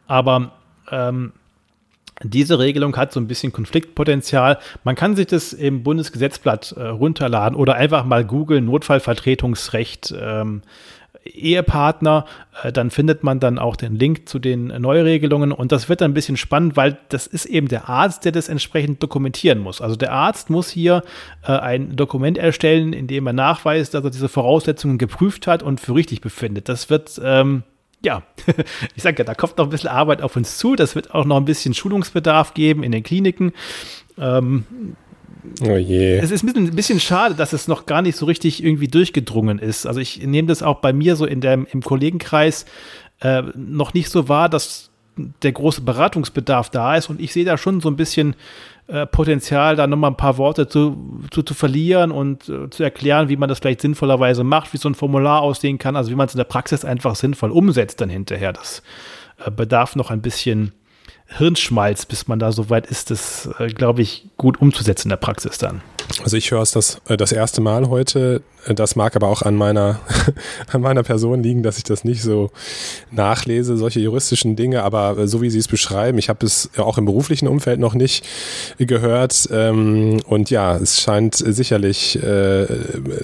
[0.07, 0.51] Aber
[0.91, 1.33] ähm,
[2.23, 4.57] diese Regelung hat so ein bisschen Konfliktpotenzial.
[4.83, 10.13] Man kann sich das im Bundesgesetzblatt äh, runterladen oder einfach mal googeln, Notfallvertretungsrecht.
[10.19, 10.63] Ähm,
[11.28, 12.25] Ehepartner,
[12.63, 16.11] äh, dann findet man dann auch den Link zu den Neuregelungen und das wird dann
[16.11, 19.82] ein bisschen spannend, weil das ist eben der Arzt, der das entsprechend dokumentieren muss.
[19.82, 21.03] Also der Arzt muss hier
[21.43, 25.80] äh, ein Dokument erstellen, in dem er nachweist, dass er diese Voraussetzungen geprüft hat und
[25.80, 26.69] für richtig befindet.
[26.69, 27.63] Das wird ähm,
[28.03, 28.21] ja,
[28.95, 30.75] ich sage ja, da kommt noch ein bisschen Arbeit auf uns zu.
[30.75, 33.53] Das wird auch noch ein bisschen Schulungsbedarf geben in den Kliniken.
[34.17, 34.65] Ähm,
[35.61, 36.17] oh je.
[36.17, 39.85] Es ist ein bisschen, schade, dass es noch gar nicht so richtig irgendwie durchgedrungen ist.
[39.85, 42.65] Also ich nehme das auch bei mir so in dem, im Kollegenkreis
[43.21, 44.89] äh, noch nicht so wahr, dass
[45.41, 47.09] der große Beratungsbedarf da ist.
[47.09, 48.35] Und ich sehe da schon so ein bisschen
[48.87, 53.29] äh, Potenzial, da nochmal ein paar Worte zu, zu, zu verlieren und äh, zu erklären,
[53.29, 56.27] wie man das vielleicht sinnvollerweise macht, wie so ein Formular aussehen kann, also wie man
[56.27, 58.53] es in der Praxis einfach sinnvoll umsetzt dann hinterher.
[58.53, 58.83] Das
[59.43, 60.71] äh, bedarf noch ein bisschen
[61.30, 65.17] Hirnschmalz, bis man da so weit ist, das, äh, glaube ich, gut umzusetzen in der
[65.17, 65.82] Praxis dann.
[66.23, 68.41] Also ich höre es das, äh, das erste Mal heute.
[68.65, 69.99] Äh, das mag aber auch an meiner,
[70.71, 72.49] an meiner Person liegen, dass ich das nicht so
[73.11, 74.84] nachlese, solche juristischen Dinge.
[74.84, 78.25] Aber so wie Sie es beschreiben, ich habe es auch im beruflichen Umfeld noch nicht
[78.78, 79.49] gehört.
[79.51, 82.19] Ähm, und ja, es scheint sicherlich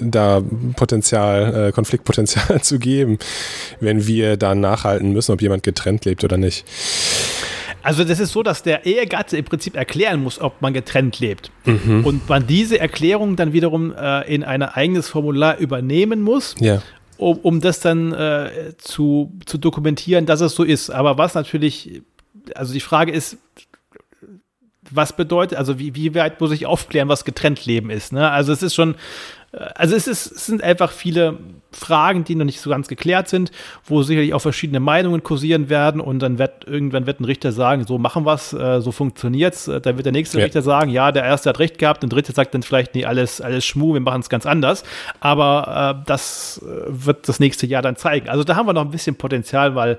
[0.00, 0.42] da
[0.76, 3.18] Potenzial, Konfliktpotenzial zu geben,
[3.80, 6.64] wenn wir dann nachhalten müssen, ob jemand getrennt lebt oder nicht.
[7.84, 11.50] Also das ist so, dass der Ehegatte im Prinzip erklären muss, ob man getrennt lebt.
[11.66, 12.04] Mhm.
[12.04, 16.54] Und man diese Erklärung dann wiederum äh, in ein eigenes Formular übernehmen muss.
[16.58, 16.82] Ja.
[17.18, 20.90] Um, um das dann äh, zu, zu dokumentieren, dass es so ist.
[20.90, 22.02] Aber was natürlich,
[22.56, 23.36] also die Frage ist,
[24.90, 28.12] was bedeutet, also wie, wie weit muss ich aufklären, was getrennt Leben ist.
[28.12, 28.30] Ne?
[28.30, 28.96] Also es ist schon,
[29.74, 31.38] also es, ist, es sind einfach viele
[31.72, 33.50] Fragen, die noch nicht so ganz geklärt sind,
[33.84, 37.84] wo sicherlich auch verschiedene Meinungen kursieren werden und dann wird irgendwann wird ein Richter sagen,
[37.86, 39.68] so machen wir es, äh, so funktioniert's.
[39.68, 40.44] Äh, dann wird der nächste ja.
[40.44, 43.40] Richter sagen, ja, der erste hat recht gehabt, der dritte sagt dann vielleicht, nee, alles,
[43.40, 44.84] alles Schmu, wir machen es ganz anders.
[45.20, 48.28] Aber äh, das äh, wird das nächste Jahr dann zeigen.
[48.28, 49.98] Also da haben wir noch ein bisschen Potenzial, weil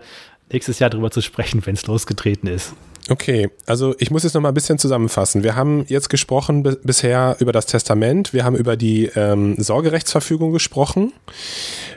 [0.51, 2.73] nächstes Jahr drüber zu sprechen, wenn es losgetreten ist.
[3.07, 5.43] Okay, also ich muss jetzt noch mal ein bisschen zusammenfassen.
[5.43, 11.13] Wir haben jetzt gesprochen bisher über das Testament, wir haben über die ähm, Sorgerechtsverfügung gesprochen,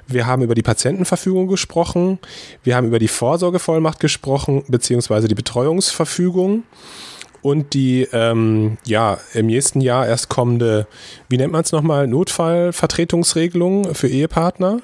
[0.07, 2.19] wir haben über die Patientenverfügung gesprochen,
[2.63, 6.65] wir haben über die Vorsorgevollmacht gesprochen, beziehungsweise die Betreuungsverfügung.
[7.41, 10.87] und die ähm, ja im nächsten Jahr erst kommende,
[11.29, 14.81] wie nennt man es nochmal, Notfallvertretungsregelung für Ehepartner?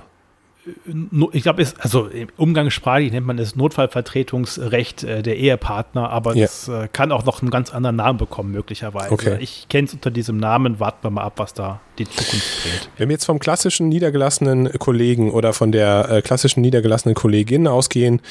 [1.32, 6.46] Ich glaube, also umgangssprachlich nennt man es Notfallvertretungsrecht äh, der Ehepartner, aber ja.
[6.46, 9.12] das äh, kann auch noch einen ganz anderen Namen bekommen, möglicherweise.
[9.12, 9.36] Okay.
[9.40, 12.88] Ich kenne es unter diesem Namen, warten wir mal ab, was da die Zukunft bringt.
[12.96, 18.22] Wenn wir jetzt vom klassischen niedergelassenen Kollegen oder von der äh, klassischen niedergelassenen Kollegin ausgehen,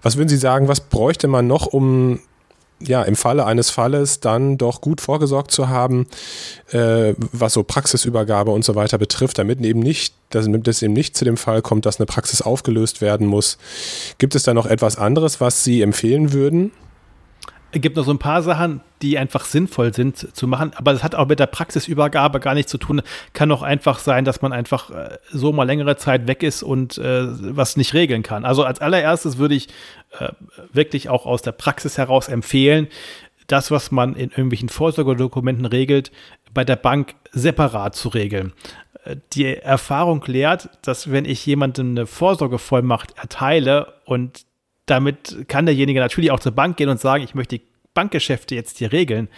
[0.00, 2.20] was würden Sie sagen, was bräuchte man noch, um
[2.86, 6.06] ja, im Falle eines Falles dann doch gut vorgesorgt zu haben,
[6.70, 11.16] äh, was so Praxisübergabe und so weiter betrifft, damit eben nicht, damit es eben nicht
[11.16, 13.58] zu dem Fall kommt, dass eine Praxis aufgelöst werden muss.
[14.18, 16.72] Gibt es da noch etwas anderes, was Sie empfehlen würden?
[17.74, 21.02] Es gibt noch so ein paar Sachen, die einfach sinnvoll sind zu machen, aber das
[21.02, 23.00] hat auch mit der Praxisübergabe gar nichts zu tun.
[23.32, 26.98] Kann auch einfach sein, dass man einfach äh, so mal längere Zeit weg ist und
[26.98, 27.24] äh,
[27.56, 28.44] was nicht regeln kann.
[28.44, 29.68] Also als allererstes würde ich
[30.18, 30.28] äh,
[30.72, 32.88] wirklich auch aus der Praxis heraus empfehlen,
[33.46, 36.12] das, was man in irgendwelchen Vorsorgedokumenten regelt,
[36.52, 38.52] bei der Bank separat zu regeln.
[39.04, 44.44] Äh, die Erfahrung lehrt, dass wenn ich jemandem eine Vorsorgevollmacht erteile und
[44.92, 47.64] damit kann derjenige natürlich auch zur Bank gehen und sagen, ich möchte die
[47.94, 49.28] Bankgeschäfte jetzt hier regeln,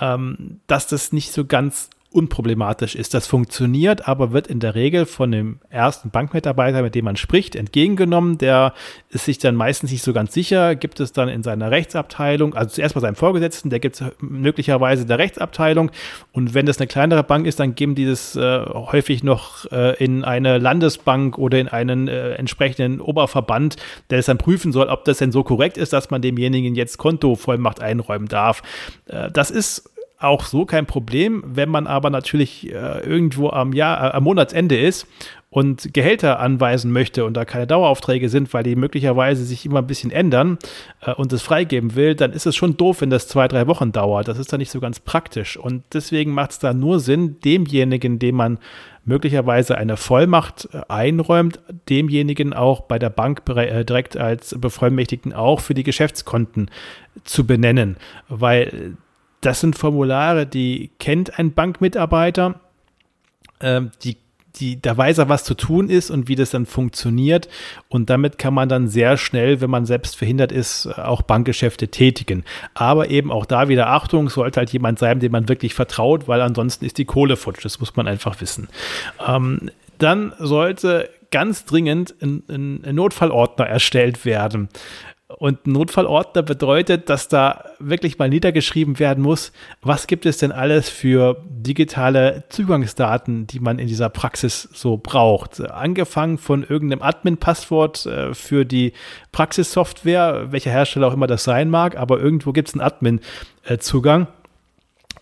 [0.00, 3.14] ähm, dass das nicht so ganz unproblematisch ist.
[3.14, 7.56] Das funktioniert, aber wird in der Regel von dem ersten Bankmitarbeiter, mit dem man spricht,
[7.56, 8.38] entgegengenommen.
[8.38, 8.72] Der
[9.10, 12.70] ist sich dann meistens nicht so ganz sicher, gibt es dann in seiner Rechtsabteilung, also
[12.74, 15.90] zuerst bei seinem Vorgesetzten, der gibt es möglicherweise der Rechtsabteilung.
[16.32, 19.96] Und wenn das eine kleinere Bank ist, dann geben die das äh, häufig noch äh,
[20.02, 23.76] in eine Landesbank oder in einen äh, entsprechenden Oberverband,
[24.10, 26.98] der es dann prüfen soll, ob das denn so korrekt ist, dass man demjenigen jetzt
[26.98, 28.62] Kontovollmacht einräumen darf.
[29.06, 29.90] Äh, das ist
[30.24, 31.42] auch so kein Problem.
[31.46, 35.06] Wenn man aber natürlich äh, irgendwo am Jahr, äh, am Monatsende ist
[35.54, 39.86] und Gehälter anweisen möchte und da keine Daueraufträge sind, weil die möglicherweise sich immer ein
[39.86, 40.58] bisschen ändern
[41.00, 43.92] äh, und es freigeben will, dann ist es schon doof, wenn das zwei, drei Wochen
[43.92, 44.26] dauert.
[44.26, 45.56] Das ist dann nicht so ganz praktisch.
[45.56, 48.58] Und deswegen macht es da nur Sinn, demjenigen, dem man
[49.04, 55.60] möglicherweise eine Vollmacht äh, einräumt, demjenigen auch bei der Bank äh, direkt als Bevollmächtigten auch
[55.60, 56.70] für die Geschäftskonten
[57.22, 57.96] zu benennen,
[58.28, 58.96] weil
[59.44, 62.60] das sind Formulare, die kennt ein Bankmitarbeiter,
[63.60, 64.16] ähm, die
[64.60, 67.48] die, da weiß er, was zu tun ist und wie das dann funktioniert.
[67.88, 72.44] Und damit kann man dann sehr schnell, wenn man selbst verhindert ist, auch Bankgeschäfte tätigen.
[72.74, 76.40] Aber eben auch da wieder Achtung, sollte halt jemand sein, dem man wirklich vertraut, weil
[76.40, 77.64] ansonsten ist die Kohle futsch.
[77.64, 78.68] Das muss man einfach wissen.
[79.26, 84.68] Ähm, dann sollte ganz dringend ein, ein Notfallordner erstellt werden.
[85.38, 90.88] Und Notfallordner bedeutet, dass da wirklich mal niedergeschrieben werden muss, was gibt es denn alles
[90.88, 95.60] für digitale Zugangsdaten, die man in dieser Praxis so braucht.
[95.60, 98.92] Angefangen von irgendeinem Admin-Passwort äh, für die
[99.32, 104.28] Praxissoftware, welcher Hersteller auch immer das sein mag, aber irgendwo gibt es einen Admin-Zugang.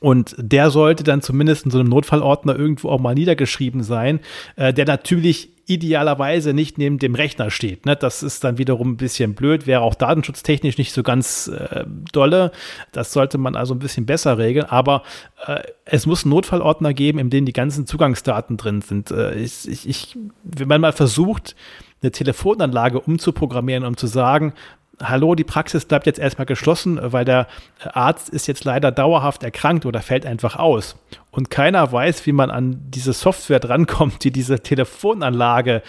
[0.03, 4.19] Und der sollte dann zumindest in so einem Notfallordner irgendwo auch mal niedergeschrieben sein,
[4.57, 7.87] äh, der natürlich idealerweise nicht neben dem Rechner steht.
[7.87, 7.95] Ne?
[7.95, 12.51] Das ist dann wiederum ein bisschen blöd, wäre auch datenschutztechnisch nicht so ganz äh, dolle.
[12.91, 14.67] Das sollte man also ein bisschen besser regeln.
[14.67, 15.05] Aber
[15.47, 19.13] äh, es muss einen Notfallordner geben, in dem die ganzen Zugangsdaten drin sind.
[19.13, 21.55] Äh, ich, ich, wenn man mal versucht,
[22.03, 24.55] eine Telefonanlage umzuprogrammieren, um zu sagen,
[25.03, 27.47] hallo, die Praxis bleibt jetzt erstmal geschlossen, weil der
[27.93, 30.97] Arzt ist jetzt leider dauerhaft erkrankt oder fällt einfach aus.
[31.31, 35.83] Und keiner weiß, wie man an diese Software drankommt, die diese Telefonanlage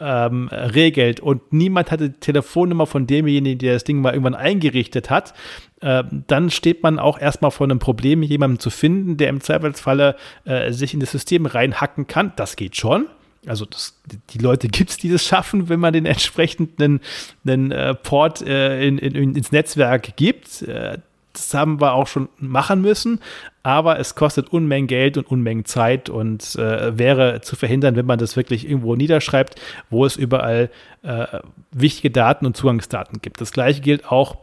[0.00, 1.20] ähm, regelt.
[1.20, 5.34] Und niemand hat die Telefonnummer von demjenigen, der das Ding mal irgendwann eingerichtet hat.
[5.80, 10.16] Ähm, dann steht man auch erstmal vor einem Problem, jemanden zu finden, der im Zweifelsfalle
[10.44, 12.32] äh, sich in das System reinhacken kann.
[12.36, 13.06] Das geht schon
[13.48, 17.00] also das, die Leute gibt es, die das schaffen, wenn man den entsprechenden
[17.46, 20.62] einen, äh, Port äh, in, in, ins Netzwerk gibt.
[20.62, 20.98] Äh,
[21.32, 23.20] das haben wir auch schon machen müssen,
[23.62, 28.18] aber es kostet Unmengen Geld und Unmengen Zeit und äh, wäre zu verhindern, wenn man
[28.18, 29.54] das wirklich irgendwo niederschreibt,
[29.88, 30.70] wo es überall
[31.02, 31.26] äh,
[31.70, 33.40] wichtige Daten und Zugangsdaten gibt.
[33.40, 34.36] Das gleiche gilt auch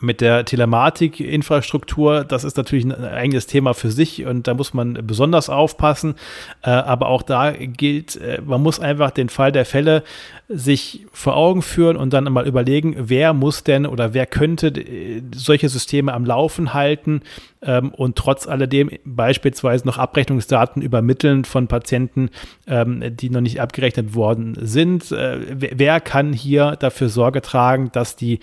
[0.00, 4.94] mit der Telematik-Infrastruktur, das ist natürlich ein eigenes Thema für sich und da muss man
[5.06, 6.14] besonders aufpassen.
[6.62, 10.02] Äh, aber auch da gilt, äh, man muss einfach den Fall der Fälle
[10.48, 15.22] sich vor Augen führen und dann mal überlegen, wer muss denn oder wer könnte äh,
[15.34, 17.20] solche Systeme am Laufen halten
[17.62, 22.30] ähm, und trotz alledem beispielsweise noch Abrechnungsdaten übermitteln von Patienten,
[22.66, 25.10] ähm, die noch nicht abgerechnet worden sind.
[25.10, 28.40] wer kann hier dafür Sorge tragen, dass die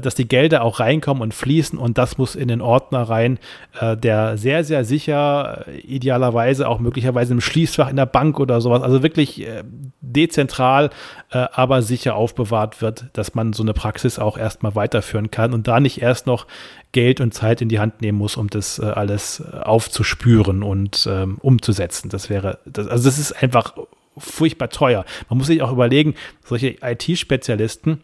[0.00, 3.38] dass die Gelder auch reinkommen und fließen und das muss in den Ordner rein,
[3.80, 8.60] äh, der sehr, sehr sicher, äh, idealerweise auch möglicherweise im Schließfach in der Bank oder
[8.60, 9.64] sowas, also wirklich äh,
[10.00, 10.90] dezentral,
[11.30, 15.66] äh, aber sicher aufbewahrt wird, dass man so eine Praxis auch erstmal weiterführen kann und
[15.66, 16.46] da nicht erst noch
[16.92, 21.38] Geld und Zeit in die Hand nehmen muss, um das äh, alles aufzuspüren und ähm,
[21.40, 22.08] umzusetzen.
[22.08, 23.74] Das wäre, also das ist einfach
[24.16, 25.04] furchtbar teuer.
[25.28, 26.14] Man muss sich auch überlegen,
[26.44, 28.02] solche IT-Spezialisten,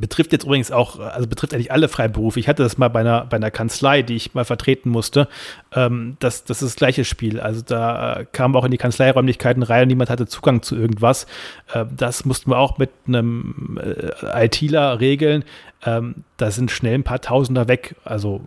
[0.00, 2.40] betrifft jetzt übrigens auch, also betrifft eigentlich alle Freiberufe.
[2.40, 5.28] Ich hatte das mal bei einer, bei einer Kanzlei, die ich mal vertreten musste.
[5.72, 7.40] Ähm, das, das ist das gleiche Spiel.
[7.40, 11.26] Also da kam auch in die Kanzleiräumlichkeiten rein und niemand hatte Zugang zu irgendwas.
[11.74, 15.44] Ähm, das mussten wir auch mit einem äh, ITler regeln.
[15.84, 18.40] Ähm, da sind schnell ein paar Tausender weg, also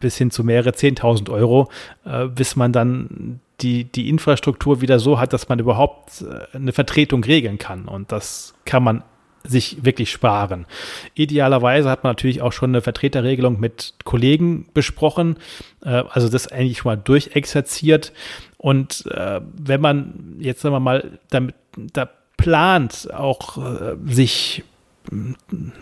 [0.00, 1.70] bis hin zu mehrere Zehntausend Euro,
[2.04, 6.72] äh, bis man dann die, die Infrastruktur wieder so hat, dass man überhaupt äh, eine
[6.72, 7.86] Vertretung regeln kann.
[7.86, 9.04] Und das kann man
[9.44, 10.66] sich wirklich sparen.
[11.14, 15.36] Idealerweise hat man natürlich auch schon eine Vertreterregelung mit Kollegen besprochen,
[15.84, 18.12] äh, also das eigentlich schon mal durchexerziert.
[18.58, 24.64] Und äh, wenn man jetzt sagen wir mal damit da plant, auch äh, sich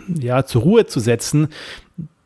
[0.07, 1.49] ja zur Ruhe zu setzen,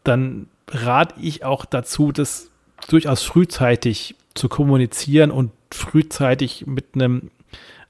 [0.03, 2.49] dann rate ich auch dazu, das
[2.87, 7.31] durchaus frühzeitig zu kommunizieren und frühzeitig mit einem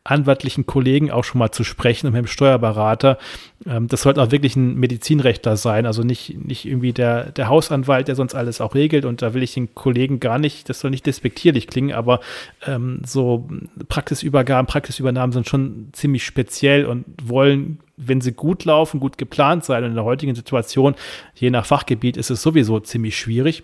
[0.05, 3.17] anwaltlichen Kollegen auch schon mal zu sprechen und mit dem Steuerberater.
[3.65, 8.07] Ähm, das sollte auch wirklich ein Medizinrechtler sein, also nicht, nicht irgendwie der, der Hausanwalt,
[8.07, 9.03] der sonst alles auch regelt.
[9.03, 12.19] Und da will ich den Kollegen gar nicht, das soll nicht despektierlich klingen, aber
[12.67, 13.49] ähm, so
[13.89, 19.85] Praxisübergaben, Praxisübernahmen sind schon ziemlich speziell und wollen wenn sie gut laufen, gut geplant sein.
[19.85, 20.95] Und in der heutigen Situation,
[21.33, 23.63] je nach Fachgebiet, ist es sowieso ziemlich schwierig.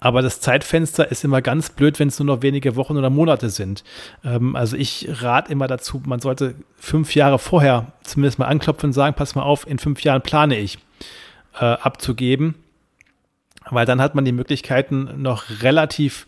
[0.00, 3.50] Aber das Zeitfenster ist immer ganz blöd, wenn es nur noch wenige Wochen oder Monate
[3.50, 3.84] sind.
[4.24, 8.92] Ähm, also ich rate immer dazu, man sollte fünf Jahre vorher zumindest mal anklopfen und
[8.94, 10.78] sagen, pass mal auf, in fünf Jahren plane ich
[11.58, 12.54] äh, abzugeben.
[13.68, 16.26] Weil dann hat man die Möglichkeiten noch relativ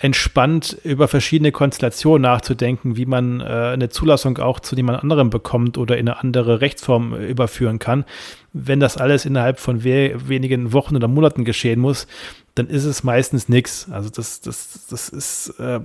[0.00, 5.76] entspannt über verschiedene Konstellationen nachzudenken, wie man äh, eine Zulassung auch zu jemand anderem bekommt
[5.76, 8.04] oder in eine andere Rechtsform äh, überführen kann.
[8.52, 12.06] Wenn das alles innerhalb von we wenigen Wochen oder Monaten geschehen muss,
[12.54, 13.88] dann ist es meistens nichts.
[13.90, 15.80] Also das, das, das ist, äh,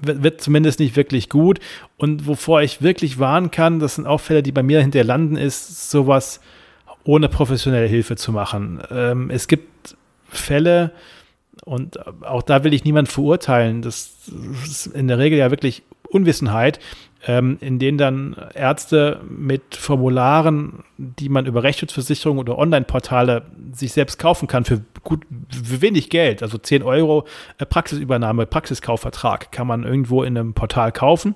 [0.00, 1.60] wird, zumindest nicht wirklich gut.
[1.98, 5.36] Und wovor ich wirklich warnen kann, das sind auch Fälle, die bei mir hinterher landen,
[5.36, 6.40] ist sowas
[7.04, 8.80] ohne professionelle Hilfe zu machen.
[8.90, 9.96] Ähm, es gibt
[10.30, 10.92] Fälle,
[11.64, 13.82] und auch da will ich niemand verurteilen.
[13.82, 14.14] Das
[14.64, 16.78] ist in der Regel ja wirklich Unwissenheit,
[17.26, 23.42] ähm, in denen dann Ärzte mit Formularen, die man über Rechtsschutzversicherung oder Online-Portale
[23.72, 27.26] sich selbst kaufen kann, für gut, für wenig Geld, also 10 Euro
[27.58, 31.34] äh, Praxisübernahme, Praxiskaufvertrag, kann man irgendwo in einem Portal kaufen.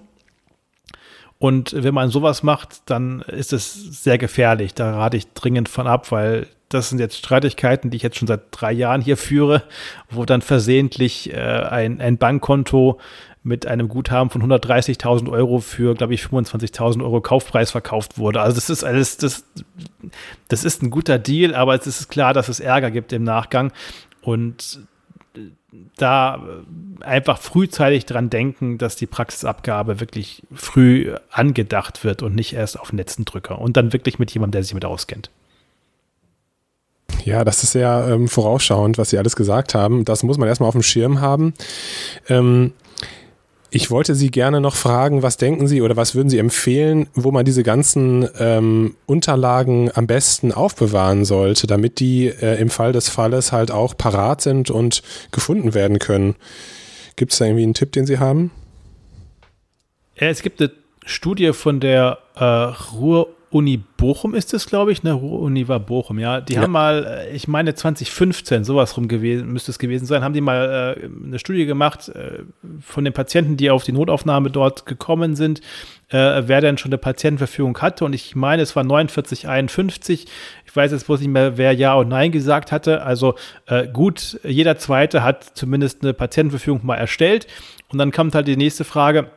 [1.39, 4.75] Und wenn man sowas macht, dann ist es sehr gefährlich.
[4.75, 8.29] Da rate ich dringend von ab, weil das sind jetzt Streitigkeiten, die ich jetzt schon
[8.29, 9.63] seit drei Jahren hier führe,
[10.11, 12.99] wo dann versehentlich äh, ein, ein Bankkonto
[13.45, 18.41] mit einem Guthaben von 130.000 Euro für, glaube ich, 25.000 Euro Kaufpreis verkauft wurde.
[18.41, 19.45] Also das ist alles, das,
[20.49, 23.73] das ist ein guter Deal, aber es ist klar, dass es Ärger gibt im Nachgang.
[24.21, 24.81] Und
[25.97, 26.41] da
[27.01, 32.91] einfach frühzeitig dran denken, dass die Praxisabgabe wirklich früh angedacht wird und nicht erst auf
[32.91, 33.59] den letzten Drücker.
[33.59, 35.31] Und dann wirklich mit jemandem, der sich mit auskennt.
[37.25, 40.05] Ja, das ist sehr ähm, vorausschauend, was Sie alles gesagt haben.
[40.05, 41.55] Das muss man erstmal auf dem Schirm haben.
[42.29, 42.73] Ähm,
[43.75, 47.31] ich wollte Sie gerne noch fragen, was denken Sie oder was würden Sie empfehlen, wo
[47.31, 53.09] man diese ganzen ähm, Unterlagen am besten aufbewahren sollte, damit die äh, im Fall des
[53.09, 56.35] Falles halt auch parat sind und gefunden werden können?
[57.17, 58.51] Gibt es da irgendwie einen Tipp, den Sie haben?
[60.21, 60.71] Ja, es gibt eine
[61.07, 65.15] Studie von der äh, Ruhr Uni Bochum ist es, glaube ich, ne?
[65.15, 66.41] Uni war Bochum, ja.
[66.41, 66.63] Die ja.
[66.63, 70.41] haben mal, äh, ich meine 2015, sowas rum gewesen, müsste es gewesen sein, haben die
[70.41, 72.45] mal äh, eine Studie gemacht äh,
[72.81, 75.61] von den Patienten, die auf die Notaufnahme dort gekommen sind,
[76.09, 78.07] äh, wer denn schon eine Patientenverfügung hatte.
[78.07, 80.27] Und ich meine, es war 4951.
[80.65, 83.03] Ich weiß jetzt bloß nicht mehr, wer Ja und Nein gesagt hatte.
[83.03, 83.35] Also
[83.67, 87.47] äh, gut, jeder Zweite hat zumindest eine Patientenverfügung mal erstellt.
[87.93, 89.31] Und dann kommt halt die nächste Frage,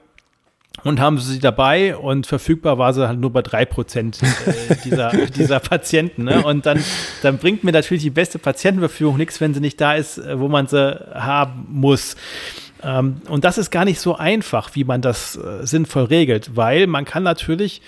[0.86, 5.10] und haben sie dabei und verfügbar war sie halt nur bei drei Prozent äh, dieser,
[5.36, 6.26] dieser Patienten.
[6.26, 6.46] Ne?
[6.46, 6.82] Und dann,
[7.24, 10.48] dann bringt mir natürlich die beste Patientenverfügung nichts, wenn sie nicht da ist, äh, wo
[10.48, 12.16] man sie haben muss.
[12.84, 16.86] Ähm, und das ist gar nicht so einfach, wie man das äh, sinnvoll regelt, weil
[16.86, 17.82] man kann natürlich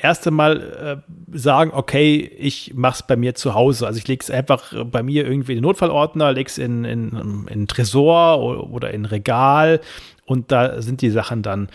[0.00, 3.88] erst einmal äh, sagen, okay, ich mache es bei mir zu Hause.
[3.88, 7.48] Also ich lege es einfach bei mir irgendwie in den Notfallordner, lege es in, in,
[7.50, 9.80] in Tresor oder in Regal
[10.28, 11.68] und da sind die Sachen dann.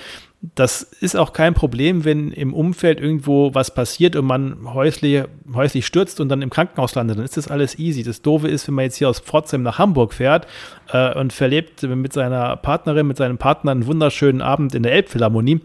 [0.56, 5.24] Das ist auch kein Problem, wenn im Umfeld irgendwo was passiert und man häuslich,
[5.54, 7.18] häuslich stürzt und dann im Krankenhaus landet.
[7.18, 8.04] Dann ist das alles easy.
[8.04, 10.46] Das Doofe ist, wenn man jetzt hier aus Pforzheim nach Hamburg fährt
[10.92, 15.62] äh, und verlebt mit seiner Partnerin, mit seinem Partner einen wunderschönen Abend in der Elbphilharmonie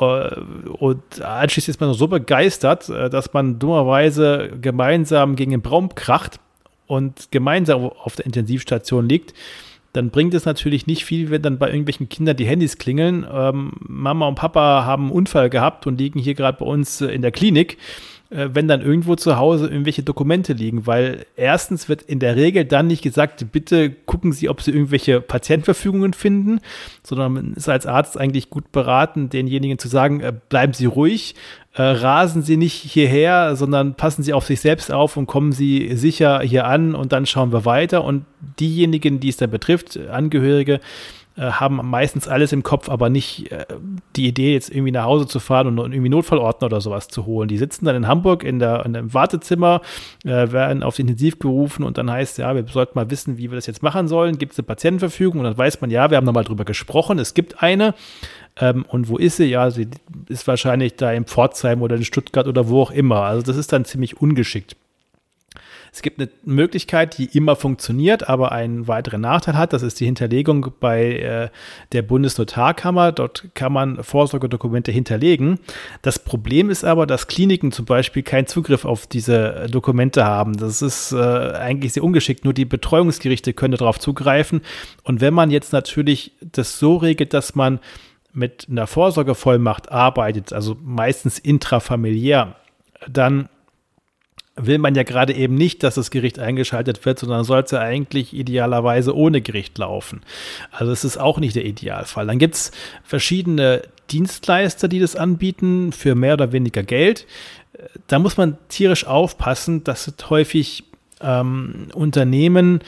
[0.00, 0.40] äh,
[0.78, 6.40] und anschließend ist man so begeistert, äh, dass man dummerweise gemeinsam gegen den Baum kracht
[6.88, 9.34] und gemeinsam auf der Intensivstation liegt
[9.92, 13.26] dann bringt es natürlich nicht viel, wenn dann bei irgendwelchen Kindern die Handys klingeln.
[13.30, 17.06] Ähm, Mama und Papa haben einen Unfall gehabt und liegen hier gerade bei uns äh,
[17.06, 17.78] in der Klinik
[18.30, 22.66] äh, wenn dann irgendwo zu Hause irgendwelche Dokumente liegen, weil erstens wird in der Regel
[22.66, 26.60] dann nicht gesagt, bitte gucken Sie, ob Sie irgendwelche Patientenverfügungen finden,
[27.02, 31.34] sondern man ist als Arzt eigentlich gut beraten, denjenigen zu sagen, äh, bleiben Sie ruhig,
[31.78, 35.94] äh, rasen Sie nicht hierher, sondern passen Sie auf sich selbst auf und kommen Sie
[35.94, 38.02] sicher hier an und dann schauen wir weiter.
[38.02, 38.24] Und
[38.58, 40.80] diejenigen, die es dann betrifft, Angehörige,
[41.38, 43.64] äh, haben meistens alles im Kopf, aber nicht äh,
[44.16, 47.48] die Idee, jetzt irgendwie nach Hause zu fahren und, irgendwie Notfallordner oder sowas zu holen.
[47.48, 49.80] Die sitzen dann in Hamburg in, der, in einem Wartezimmer,
[50.24, 53.54] äh, werden auf Intensiv gerufen und dann heißt, ja, wir sollten mal wissen, wie wir
[53.54, 54.38] das jetzt machen sollen.
[54.38, 55.38] Gibt es eine Patientenverfügung?
[55.38, 57.94] Und dann weiß man, ja, wir haben nochmal drüber gesprochen, es gibt eine.
[58.60, 59.46] Ähm, und wo ist sie?
[59.46, 59.88] Ja, sie
[60.28, 63.22] ist wahrscheinlich da in Pforzheim oder in Stuttgart oder wo auch immer.
[63.22, 64.76] Also das ist dann ziemlich ungeschickt.
[65.92, 69.72] Es gibt eine Möglichkeit, die immer funktioniert, aber einen weiteren Nachteil hat.
[69.72, 71.48] Das ist die Hinterlegung bei äh,
[71.92, 73.12] der Bundesnotarkammer.
[73.12, 75.58] Dort kann man Vorsorgedokumente hinterlegen.
[76.02, 80.56] Das Problem ist aber, dass Kliniken zum Beispiel keinen Zugriff auf diese Dokumente haben.
[80.56, 82.44] Das ist äh, eigentlich sehr ungeschickt.
[82.44, 84.60] Nur die Betreuungsgerichte können darauf zugreifen.
[85.04, 87.80] Und wenn man jetzt natürlich das so regelt, dass man
[88.38, 92.56] mit einer Vorsorgevollmacht arbeitet, also meistens intrafamiliär,
[93.08, 93.48] dann
[94.60, 97.80] will man ja gerade eben nicht, dass das Gericht eingeschaltet wird, sondern soll es ja
[97.80, 100.22] eigentlich idealerweise ohne Gericht laufen.
[100.72, 102.26] Also es ist auch nicht der Idealfall.
[102.26, 102.72] Dann gibt es
[103.04, 107.26] verschiedene Dienstleister, die das anbieten für mehr oder weniger Geld.
[108.08, 110.84] Da muss man tierisch aufpassen, dass häufig
[111.20, 112.80] ähm, Unternehmen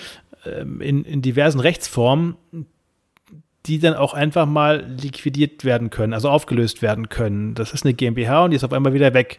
[0.45, 2.37] ähm, in, in diversen Rechtsformen,
[3.67, 7.55] die dann auch einfach mal liquidiert werden können, also aufgelöst werden können.
[7.55, 9.39] Das ist eine GmbH und die ist auf einmal wieder weg.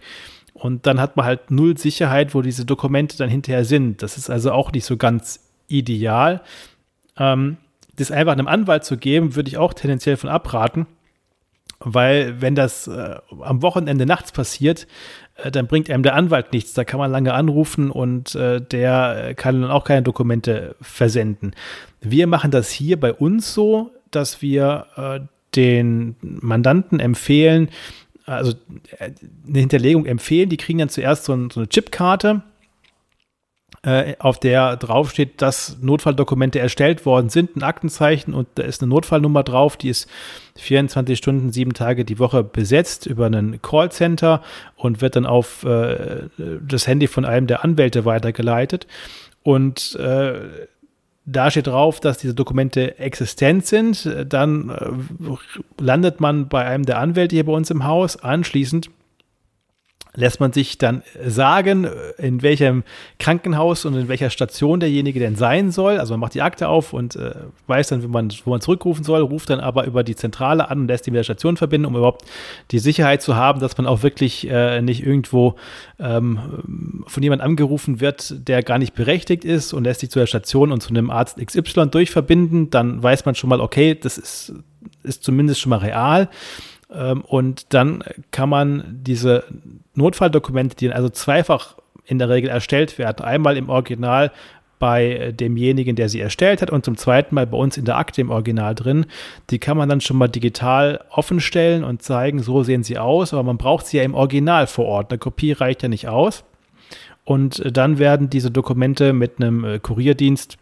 [0.53, 4.03] Und dann hat man halt null Sicherheit, wo diese Dokumente dann hinterher sind.
[4.03, 6.41] Das ist also auch nicht so ganz ideal.
[7.17, 7.57] Ähm,
[7.95, 10.87] das einfach einem Anwalt zu geben, würde ich auch tendenziell von abraten.
[11.79, 14.85] Weil wenn das äh, am Wochenende nachts passiert,
[15.35, 16.73] äh, dann bringt einem der Anwalt nichts.
[16.73, 21.55] Da kann man lange anrufen und äh, der kann dann auch keine Dokumente versenden.
[22.01, 25.19] Wir machen das hier bei uns so, dass wir äh,
[25.55, 27.69] den Mandanten empfehlen,
[28.25, 28.53] also
[28.97, 29.11] äh,
[29.47, 30.49] eine Hinterlegung empfehlen.
[30.49, 32.43] Die kriegen dann zuerst so, ein, so eine Chipkarte,
[33.83, 38.89] äh, auf der draufsteht, dass Notfalldokumente erstellt worden sind, ein Aktenzeichen und da ist eine
[38.89, 40.07] Notfallnummer drauf, die ist
[40.57, 44.43] 24 Stunden, sieben Tage die Woche besetzt über einen Callcenter
[44.75, 48.85] und wird dann auf das Handy von einem der Anwälte weitergeleitet.
[49.43, 50.67] Und äh,
[51.25, 54.09] da steht drauf, dass diese Dokumente existent sind.
[54.27, 58.17] Dann äh, landet man bei einem der Anwälte hier bei uns im Haus.
[58.17, 58.89] Anschließend
[60.13, 61.87] lässt man sich dann sagen,
[62.17, 62.83] in welchem
[63.17, 65.99] Krankenhaus und in welcher Station derjenige denn sein soll.
[65.99, 67.33] Also man macht die Akte auf und äh,
[67.67, 70.81] weiß dann, wo man, wo man zurückrufen soll, ruft dann aber über die Zentrale an
[70.81, 72.25] und lässt die mit der Station verbinden, um überhaupt
[72.71, 75.55] die Sicherheit zu haben, dass man auch wirklich äh, nicht irgendwo
[75.99, 80.27] ähm, von jemandem angerufen wird, der gar nicht berechtigt ist und lässt sich zu der
[80.27, 82.69] Station und zu einem Arzt XY durchverbinden.
[82.69, 84.53] Dann weiß man schon mal, okay, das ist,
[85.03, 86.29] ist zumindest schon mal real.
[86.93, 89.43] Ähm, und dann kann man diese
[89.95, 91.75] Notfalldokumente, die also zweifach
[92.05, 94.31] in der Regel erstellt werden, einmal im Original
[94.79, 98.19] bei demjenigen, der sie erstellt hat und zum zweiten Mal bei uns in der Akte
[98.19, 99.05] im Original drin.
[99.51, 103.43] Die kann man dann schon mal digital offenstellen und zeigen, so sehen sie aus, aber
[103.43, 105.11] man braucht sie ja im Original vor Ort.
[105.11, 106.43] Eine Kopie reicht ja nicht aus.
[107.23, 110.57] Und dann werden diese Dokumente mit einem äh, Kurierdienst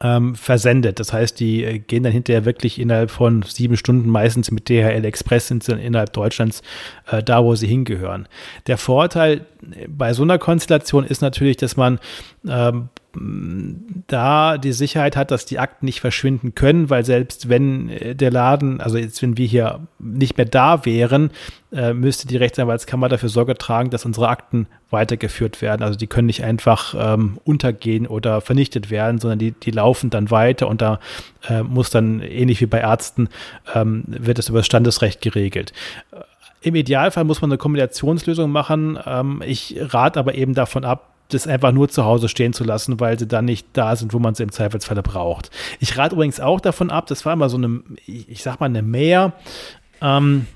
[0.00, 1.00] ähm, versendet.
[1.00, 5.04] Das heißt, die äh, gehen dann hinterher wirklich innerhalb von sieben Stunden meistens mit DHL
[5.04, 6.62] Express sind sie innerhalb Deutschlands
[7.10, 8.28] äh, da, wo sie hingehören.
[8.66, 11.98] Der Vorteil äh, bei so einer Konstellation ist natürlich, dass man
[12.48, 12.88] ähm,
[14.06, 18.30] da die Sicherheit hat, dass die Akten nicht verschwinden können, weil selbst wenn äh, der
[18.30, 21.30] Laden, also jetzt wenn wir hier nicht mehr da wären,
[21.72, 25.82] äh, müsste die Rechtsanwaltskammer dafür Sorge tragen, dass unsere Akten weitergeführt werden.
[25.82, 30.30] Also die können nicht einfach ähm, untergehen oder vernichtet werden, sondern die, die laufen dann
[30.30, 31.00] weiter und da
[31.48, 33.28] äh, muss dann ähnlich wie bei Ärzten
[33.74, 35.72] ähm, wird es über das Standesrecht geregelt.
[36.60, 38.98] Im Idealfall muss man eine Kombinationslösung machen.
[39.06, 43.00] Ähm, ich rate aber eben davon ab, das einfach nur zu Hause stehen zu lassen,
[43.00, 45.50] weil sie dann nicht da sind, wo man sie im Zweifelsfalle braucht.
[45.78, 48.82] Ich rate übrigens auch davon ab, das war immer so eine, ich sag mal, eine
[48.82, 49.34] Mehr,
[50.00, 50.46] ähm,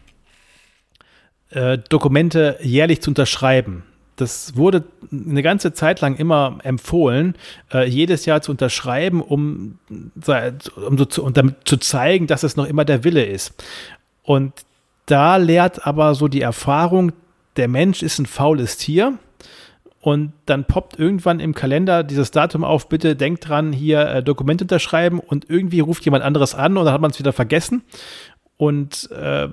[1.50, 3.84] äh, Dokumente jährlich zu unterschreiben.
[4.16, 7.34] Das wurde eine ganze Zeit lang immer empfohlen,
[7.72, 10.12] äh, jedes Jahr zu unterschreiben, um, um,
[10.96, 13.62] so zu, um damit zu zeigen, dass es noch immer der Wille ist.
[14.22, 14.52] Und
[15.06, 17.12] da lehrt aber so die Erfahrung,
[17.56, 19.18] der Mensch ist ein faules Tier.
[20.02, 24.60] Und dann poppt irgendwann im Kalender dieses Datum auf, bitte denkt dran, hier äh, Dokument
[24.60, 27.84] unterschreiben und irgendwie ruft jemand anderes an und dann hat man es wieder vergessen.
[28.56, 29.48] Und äh,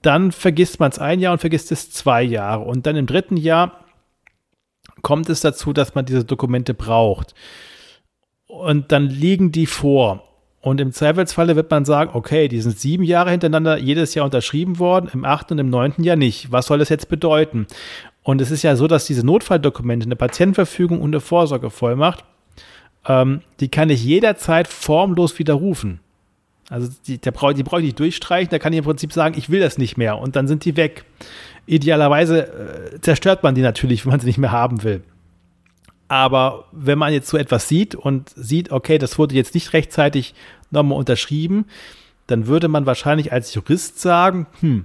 [0.00, 2.64] dann vergisst man es ein Jahr und vergisst es zwei Jahre.
[2.64, 3.84] Und dann im dritten Jahr
[5.02, 7.34] kommt es dazu, dass man diese Dokumente braucht.
[8.46, 10.24] Und dann liegen die vor.
[10.60, 14.78] Und im Zweifelsfalle wird man sagen, okay, die sind sieben Jahre hintereinander jedes Jahr unterschrieben
[14.78, 16.50] worden, im achten und im neunten Jahr nicht.
[16.50, 17.66] Was soll das jetzt bedeuten?
[18.28, 22.26] Und es ist ja so, dass diese Notfalldokumente, eine Patientenverfügung und eine Vorsorgevollmacht,
[23.06, 26.00] ähm, die kann ich jederzeit formlos widerrufen.
[26.68, 29.48] Also die, brauch, die brauche ich nicht durchstreichen, da kann ich im Prinzip sagen, ich
[29.48, 31.06] will das nicht mehr und dann sind die weg.
[31.64, 35.02] Idealerweise äh, zerstört man die natürlich, wenn man sie nicht mehr haben will.
[36.08, 40.34] Aber wenn man jetzt so etwas sieht und sieht, okay, das wurde jetzt nicht rechtzeitig
[40.70, 41.64] nochmal unterschrieben,
[42.26, 44.84] dann würde man wahrscheinlich als Jurist sagen, hm,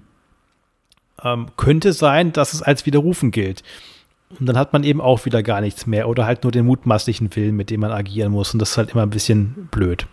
[1.23, 3.63] ähm, könnte sein, dass es als Widerrufen gilt.
[4.39, 7.35] Und dann hat man eben auch wieder gar nichts mehr oder halt nur den mutmaßlichen
[7.35, 8.53] Willen, mit dem man agieren muss.
[8.53, 10.07] Und das ist halt immer ein bisschen blöd.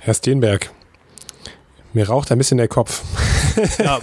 [0.00, 0.70] Herr Steenberg,
[1.92, 3.02] mir raucht ein bisschen der Kopf.
[3.78, 3.98] Ja,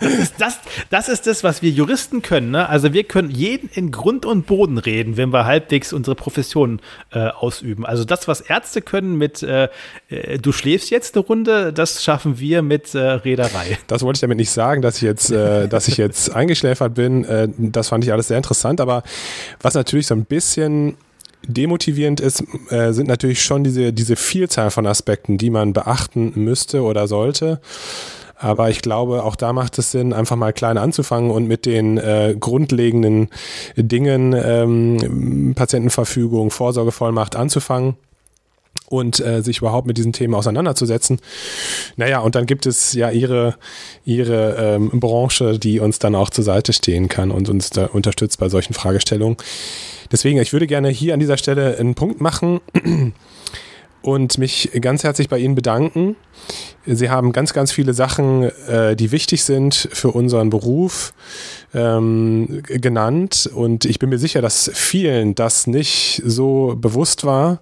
[0.00, 0.58] das, ist das,
[0.90, 2.50] das ist das, was wir Juristen können.
[2.50, 2.68] Ne?
[2.68, 6.80] Also wir können jeden in Grund und Boden reden, wenn wir halbwegs unsere Profession
[7.12, 7.86] äh, ausüben.
[7.86, 9.68] Also das, was Ärzte können mit äh,
[10.08, 13.78] äh, du schläfst jetzt eine Runde, das schaffen wir mit äh, Reederei.
[13.86, 17.24] Das wollte ich damit nicht sagen, dass ich jetzt, äh, dass ich jetzt eingeschläfert bin.
[17.24, 18.80] Äh, das fand ich alles sehr interessant.
[18.80, 19.02] Aber
[19.60, 20.96] was natürlich so ein bisschen
[21.46, 26.82] demotivierend ist, äh, sind natürlich schon diese, diese Vielzahl von Aspekten, die man beachten müsste
[26.82, 27.60] oder sollte.
[28.42, 31.98] Aber ich glaube, auch da macht es Sinn, einfach mal klein anzufangen und mit den
[31.98, 33.28] äh, grundlegenden
[33.76, 37.96] Dingen, ähm, Patientenverfügung, Vorsorgevollmacht anzufangen
[38.88, 41.20] und äh, sich überhaupt mit diesen Themen auseinanderzusetzen.
[41.96, 43.56] Naja, und dann gibt es ja ihre,
[44.06, 48.38] ihre ähm, Branche, die uns dann auch zur Seite stehen kann und uns da unterstützt
[48.38, 49.36] bei solchen Fragestellungen.
[50.10, 52.60] Deswegen, ich würde gerne hier an dieser Stelle einen Punkt machen
[54.02, 56.16] und mich ganz herzlich bei Ihnen bedanken.
[56.86, 61.12] Sie haben ganz, ganz viele Sachen, äh, die wichtig sind für unseren Beruf,
[61.74, 63.50] ähm, genannt.
[63.52, 67.60] Und ich bin mir sicher, dass vielen das nicht so bewusst war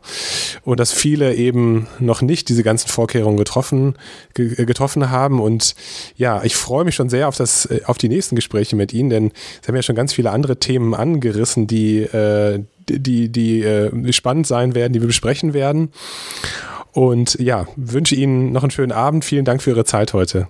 [0.62, 3.94] und dass viele eben noch nicht diese ganzen Vorkehrungen getroffen,
[4.34, 5.40] ge getroffen haben.
[5.40, 5.74] Und
[6.16, 9.10] ja, ich freue mich schon sehr auf, das, äh, auf die nächsten Gespräche mit Ihnen,
[9.10, 14.12] denn Sie haben ja schon ganz viele andere Themen angerissen, die, äh, die, die äh,
[14.12, 15.90] spannend sein werden, die wir besprechen werden.
[16.92, 19.24] Und ja, wünsche Ihnen noch einen schönen Abend.
[19.24, 20.48] Vielen Dank für Ihre Zeit heute.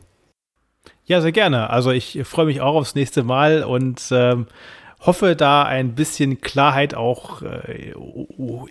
[1.04, 1.70] Ja, sehr gerne.
[1.70, 4.46] Also ich freue mich auch aufs nächste Mal und ähm,
[5.00, 7.94] hoffe da ein bisschen Klarheit auch äh,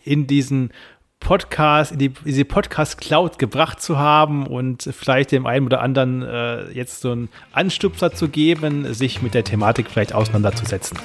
[0.03, 0.71] in diesen
[1.19, 6.21] Podcast, in, die, in diese Podcast-Cloud gebracht zu haben und vielleicht dem einen oder anderen
[6.21, 10.97] äh, jetzt so einen Anstupser zu geben, sich mit der Thematik vielleicht auseinanderzusetzen.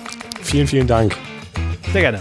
[0.42, 1.16] Vielen, vielen Dank.
[1.92, 2.20] Sehr gerne.